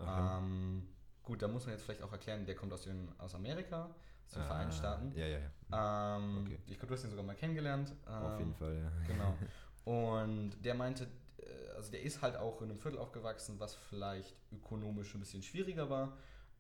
Ähm, 0.00 0.88
gut, 1.22 1.42
da 1.42 1.48
muss 1.48 1.66
man 1.66 1.74
jetzt 1.74 1.84
vielleicht 1.84 2.02
auch 2.02 2.12
erklären, 2.12 2.46
der 2.46 2.54
kommt 2.54 2.72
aus, 2.72 2.82
den, 2.82 3.08
aus 3.18 3.34
Amerika, 3.34 3.94
aus 4.26 4.32
den 4.32 4.42
ah, 4.42 4.46
Vereinigten 4.46 4.78
Staaten. 4.78 5.12
Ja, 5.16 5.26
ja, 5.26 5.38
ja. 5.38 6.16
Ähm, 6.16 6.42
okay. 6.42 6.58
Ich 6.66 6.78
glaube, 6.78 6.88
du 6.88 6.94
hast 6.94 7.04
ihn 7.04 7.10
sogar 7.10 7.24
mal 7.24 7.34
kennengelernt. 7.34 7.94
auf 8.06 8.38
jeden 8.38 8.50
ähm, 8.50 8.56
Fall, 8.56 8.76
ja. 8.76 8.92
Genau. 9.06 9.36
Und 9.84 10.64
der 10.64 10.74
meinte, 10.74 11.08
äh, 11.38 11.76
also 11.76 11.90
der 11.90 12.02
ist 12.02 12.22
halt 12.22 12.36
auch 12.36 12.60
in 12.62 12.70
einem 12.70 12.78
Viertel 12.78 12.98
aufgewachsen, 12.98 13.58
was 13.58 13.74
vielleicht 13.74 14.36
ökonomisch 14.52 15.14
ein 15.14 15.20
bisschen 15.20 15.42
schwieriger 15.42 15.88
war. 15.88 16.16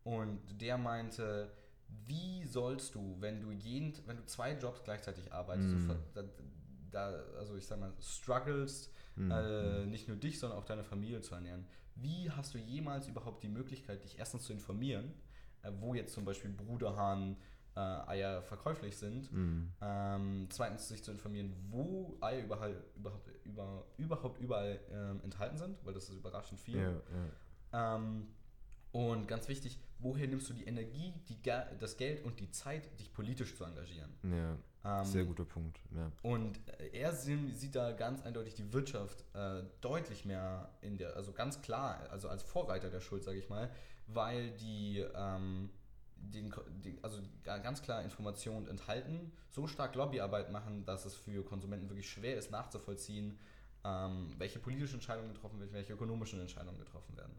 Und 0.08 0.40
der 0.58 0.78
meinte, 0.78 1.50
wie 2.06 2.42
sollst 2.46 2.94
du, 2.94 3.16
wenn 3.20 3.42
du 3.42 3.50
jeden, 3.50 3.92
wenn 4.06 4.16
du 4.16 4.24
zwei 4.24 4.56
Jobs 4.56 4.82
gleichzeitig 4.82 5.30
arbeitest, 5.30 5.74
mm. 5.74 5.86
so, 5.86 5.96
da, 6.14 6.22
da, 6.90 7.22
also 7.38 7.56
ich 7.56 7.66
sag 7.66 7.78
mal, 7.78 7.92
struggles, 8.00 8.90
mm. 9.16 9.30
äh, 9.30 9.84
mhm. 9.84 9.90
nicht 9.90 10.08
nur 10.08 10.16
dich, 10.16 10.38
sondern 10.38 10.58
auch 10.58 10.64
deine 10.64 10.82
Familie 10.82 11.20
zu 11.20 11.34
ernähren, 11.34 11.66
wie 11.94 12.30
hast 12.30 12.54
du 12.54 12.58
jemals 12.58 13.06
überhaupt 13.06 13.42
die 13.42 13.50
Möglichkeit, 13.50 14.02
dich 14.02 14.18
erstens 14.18 14.44
zu 14.44 14.54
informieren, 14.54 15.12
äh, 15.62 15.70
wo 15.78 15.92
jetzt 15.92 16.14
zum 16.14 16.24
Beispiel 16.24 16.52
Bruderhahn 16.52 17.36
äh, 17.76 17.80
Eier 17.80 18.40
verkäuflich 18.40 18.96
sind, 18.96 19.30
mm. 19.30 19.72
ähm, 19.82 20.46
zweitens 20.48 20.88
sich 20.88 21.04
zu 21.04 21.10
informieren, 21.10 21.54
wo 21.68 22.16
Eier 22.22 22.44
überall, 22.44 22.82
überhaupt, 22.96 23.28
über, 23.44 23.84
überhaupt 23.98 24.40
überall 24.40 24.80
ähm, 24.90 25.20
enthalten 25.22 25.58
sind, 25.58 25.84
weil 25.84 25.92
das 25.92 26.08
ist 26.08 26.14
überraschend 26.14 26.60
viel. 26.60 26.78
Ja, 26.78 26.92
ja. 27.72 27.96
Ähm, 27.96 28.28
und 28.98 29.28
ganz 29.28 29.46
wichtig, 29.46 29.78
woher 30.00 30.26
nimmst 30.26 30.50
du 30.50 30.54
die 30.54 30.64
Energie, 30.64 31.14
die, 31.28 31.38
das 31.78 31.96
Geld 31.96 32.24
und 32.24 32.40
die 32.40 32.50
Zeit, 32.50 32.98
dich 32.98 33.12
politisch 33.12 33.54
zu 33.54 33.62
engagieren? 33.62 34.10
Ja, 34.24 34.58
ähm, 34.84 35.04
sehr 35.04 35.24
guter 35.24 35.44
Punkt. 35.44 35.78
Ja. 35.94 36.10
Und 36.22 36.58
er 36.92 37.12
sieht 37.12 37.76
da 37.76 37.92
ganz 37.92 38.22
eindeutig 38.22 38.54
die 38.54 38.72
Wirtschaft 38.72 39.24
äh, 39.34 39.62
deutlich 39.80 40.24
mehr 40.24 40.72
in 40.80 40.98
der, 40.98 41.14
also 41.14 41.30
ganz 41.32 41.62
klar, 41.62 42.08
also 42.10 42.28
als 42.28 42.42
Vorreiter 42.42 42.90
der 42.90 43.00
Schuld, 43.00 43.22
sage 43.22 43.38
ich 43.38 43.48
mal, 43.48 43.70
weil 44.08 44.50
die, 44.56 45.06
ähm, 45.14 45.70
den, 46.16 46.52
die, 46.82 46.98
also 47.00 47.20
ganz 47.44 47.82
klar 47.82 48.02
Informationen 48.02 48.66
enthalten, 48.66 49.30
so 49.48 49.68
stark 49.68 49.94
Lobbyarbeit 49.94 50.50
machen, 50.50 50.84
dass 50.84 51.04
es 51.04 51.14
für 51.14 51.44
Konsumenten 51.44 51.88
wirklich 51.88 52.10
schwer 52.10 52.36
ist 52.36 52.50
nachzuvollziehen, 52.50 53.38
ähm, 53.84 54.34
welche 54.38 54.58
politischen 54.58 54.94
Entscheidungen 54.94 55.32
getroffen 55.32 55.60
werden, 55.60 55.72
welche 55.72 55.92
ökonomischen 55.92 56.40
Entscheidungen 56.40 56.80
getroffen 56.80 57.16
werden. 57.16 57.38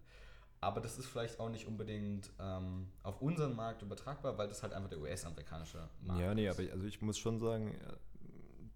Aber 0.62 0.82
das 0.82 0.98
ist 1.00 1.08
vielleicht 1.08 1.40
auch 1.40 1.50
nicht 1.50 1.68
unbedingt 1.68 2.32
ähm, 2.40 2.88
auf 3.04 3.22
unseren 3.22 3.56
Markt 3.56 3.82
übertragbar, 3.82 4.38
weil 4.38 4.50
das 4.50 4.62
halt 4.62 4.74
einfach 4.74 4.90
der 4.90 5.00
US-amerikanische 5.00 5.90
Markt 6.02 6.20
ist. 6.20 6.26
Ja, 6.26 6.34
nee, 6.34 6.48
ist. 6.48 6.60
aber 6.60 6.72
also 6.72 6.86
ich 6.86 7.02
muss 7.02 7.18
schon 7.18 7.40
sagen, 7.40 7.76
äh, 7.76 7.94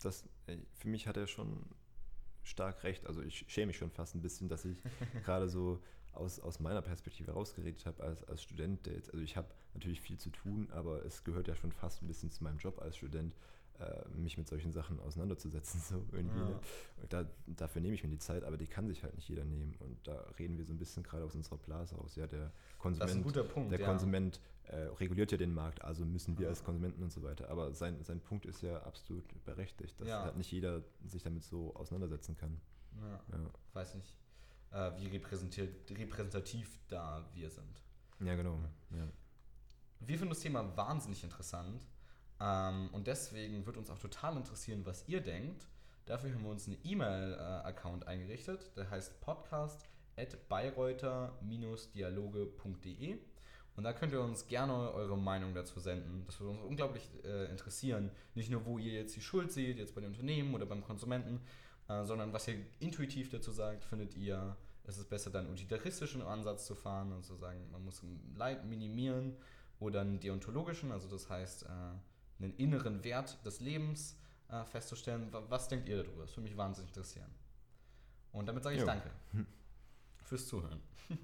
dass, 0.01 0.27
für 0.75 0.87
mich 0.87 1.07
hat 1.07 1.17
er 1.17 1.27
schon 1.27 1.65
stark 2.43 2.83
recht. 2.83 3.05
Also 3.07 3.21
ich 3.21 3.45
schäme 3.47 3.67
mich 3.67 3.77
schon 3.77 3.91
fast 3.91 4.15
ein 4.15 4.21
bisschen, 4.21 4.47
dass 4.47 4.65
ich 4.65 4.77
gerade 5.25 5.49
so 5.49 5.81
aus, 6.13 6.39
aus 6.39 6.59
meiner 6.59 6.81
Perspektive 6.81 7.31
rausgeredet 7.31 7.85
habe 7.85 8.03
als, 8.03 8.23
als 8.23 8.43
Student. 8.43 8.87
also 8.87 9.19
ich 9.19 9.35
habe 9.35 9.47
natürlich 9.73 9.99
viel 9.99 10.17
zu 10.17 10.29
tun, 10.29 10.69
aber 10.71 11.03
es 11.05 11.23
gehört 11.23 11.47
ja 11.47 11.55
schon 11.55 11.71
fast 11.71 12.01
ein 12.01 12.07
bisschen 12.07 12.29
zu 12.31 12.43
meinem 12.43 12.59
Job 12.59 12.79
als 12.79 12.97
Student, 12.97 13.35
äh, 13.79 14.07
mich 14.17 14.38
mit 14.38 14.47
solchen 14.47 14.71
Sachen 14.71 14.99
auseinanderzusetzen. 14.99 15.81
So 15.89 16.03
irgendwie, 16.12 16.39
ja. 16.39 16.45
ne? 16.45 16.59
da, 17.09 17.25
dafür 17.47 17.81
nehme 17.81 17.95
ich 17.95 18.03
mir 18.03 18.09
die 18.09 18.19
Zeit, 18.19 18.43
aber 18.43 18.57
die 18.57 18.67
kann 18.67 18.88
sich 18.88 19.03
halt 19.03 19.15
nicht 19.15 19.27
jeder 19.27 19.43
nehmen. 19.43 19.75
Und 19.79 20.07
da 20.07 20.13
reden 20.39 20.57
wir 20.57 20.65
so 20.65 20.73
ein 20.73 20.77
bisschen 20.77 21.03
gerade 21.03 21.25
aus 21.25 21.36
unserer 21.36 21.57
Blase 21.57 21.97
aus. 21.97 22.15
Ja, 22.15 22.27
der 22.27 22.51
Konsument, 22.79 23.23
Punkt, 23.49 23.71
der 23.71 23.79
ja. 23.79 23.86
Konsument 23.86 24.39
äh, 24.65 24.75
reguliert 24.75 25.31
ja 25.31 25.38
den 25.38 25.53
Markt, 25.53 25.83
also 25.83 26.05
müssen 26.05 26.38
wir 26.38 26.43
ja. 26.43 26.49
als 26.49 26.63
Konsumenten 26.63 27.03
und 27.03 27.12
so 27.12 27.21
weiter. 27.23 27.49
Aber 27.49 27.73
sein, 27.73 28.01
sein 28.03 28.19
Punkt 28.21 28.45
ist 28.45 28.62
ja 28.62 28.81
absolut 28.83 29.23
berechtigt, 29.43 29.99
dass 29.99 30.09
halt 30.09 30.38
nicht 30.38 30.51
jeder 30.51 30.81
sich 31.05 31.23
damit 31.23 31.43
so 31.43 31.73
auseinandersetzen 31.75 32.38
kann. 32.38 32.59
Ja, 33.01 33.38
weiß 33.73 33.95
nicht, 33.95 34.15
äh, 34.71 34.91
wie 34.97 35.07
repräsentativ 35.95 36.79
da 36.88 37.27
wir 37.33 37.49
sind. 37.49 37.81
Ja, 38.19 38.36
genau. 38.36 38.59
Ja. 38.91 39.07
Wir 39.99 40.17
finden 40.17 40.29
das 40.29 40.39
Thema 40.39 40.75
wahnsinnig 40.77 41.23
interessant 41.23 41.86
ähm, 42.43 42.89
und 42.91 43.08
deswegen 43.08 43.65
wird 43.65 43.77
uns 43.77 43.89
auch 43.89 43.99
total 43.99 44.36
interessieren, 44.36 44.86
was 44.86 45.08
ihr 45.08 45.21
denkt. 45.21 45.65
Dafür 46.06 46.34
haben 46.34 46.43
wir 46.43 46.51
uns 46.51 46.67
einen 46.67 46.79
E-Mail-Account 46.84 48.06
eingerichtet, 48.08 48.75
der 48.75 48.89
heißt 48.89 49.21
podcast 49.21 49.88
at 50.17 50.49
bayreuther-dialoge.de 50.49 53.19
und 53.75 53.84
da 53.84 53.93
könnt 53.93 54.13
ihr 54.13 54.21
uns 54.21 54.47
gerne 54.47 54.91
eure 54.91 55.17
Meinung 55.17 55.56
dazu 55.56 55.79
senden. 55.79 56.23
Das 56.25 56.39
würde 56.39 56.51
uns 56.51 56.62
unglaublich 56.62 57.10
äh, 57.23 57.49
interessieren. 57.49 58.12
Nicht 58.36 58.51
nur, 58.51 58.65
wo 58.65 58.77
ihr 58.77 58.93
jetzt 58.93 59.15
die 59.15 59.21
Schuld 59.21 59.51
seht, 59.51 59.77
jetzt 59.77 59.95
bei 59.95 60.01
den 60.01 60.12
Unternehmen 60.12 60.53
oder 60.53 60.65
beim 60.65 60.84
Konsumenten, 60.84 61.41
äh, 61.88 62.03
sondern 62.03 62.34
was 62.34 62.47
ihr 62.47 62.58
intuitiv 62.79 63.29
dazu 63.29 63.51
sagt. 63.51 63.84
Findet 63.84 64.15
ihr, 64.15 64.56
es 64.84 64.97
ist 64.97 65.10
besser, 65.10 65.32
dann 65.32 65.49
utilitaristischen 65.49 66.21
Ansatz 66.21 66.65
zu 66.65 66.75
fahren 66.75 67.12
und 67.13 67.23
zu 67.23 67.36
sagen, 67.36 67.71
man 67.71 67.84
muss 67.84 68.03
Leid 68.36 68.65
minimieren 68.65 69.36
oder 69.79 70.01
einen 70.01 70.19
deontologischen, 70.19 70.91
also 70.91 71.10
das 71.10 71.29
heißt, 71.29 71.63
äh, 71.63 71.67
einen 72.43 72.56
inneren 72.58 73.03
Wert 73.03 73.43
des 73.45 73.60
Lebens 73.60 74.17
äh, 74.49 74.63
festzustellen. 74.65 75.27
Was 75.32 75.67
denkt 75.67 75.89
ihr 75.89 76.03
darüber? 76.03 76.23
Das 76.23 76.32
würde 76.36 76.49
mich 76.49 76.58
wahnsinnig 76.58 76.89
interessieren. 76.89 77.29
Und 78.32 78.47
damit 78.47 78.63
sage 78.63 78.75
ich 78.75 78.82
Jo. 78.82 78.88
danke 78.88 79.10
fürs 80.23 80.47
Zuhören. 80.47 80.82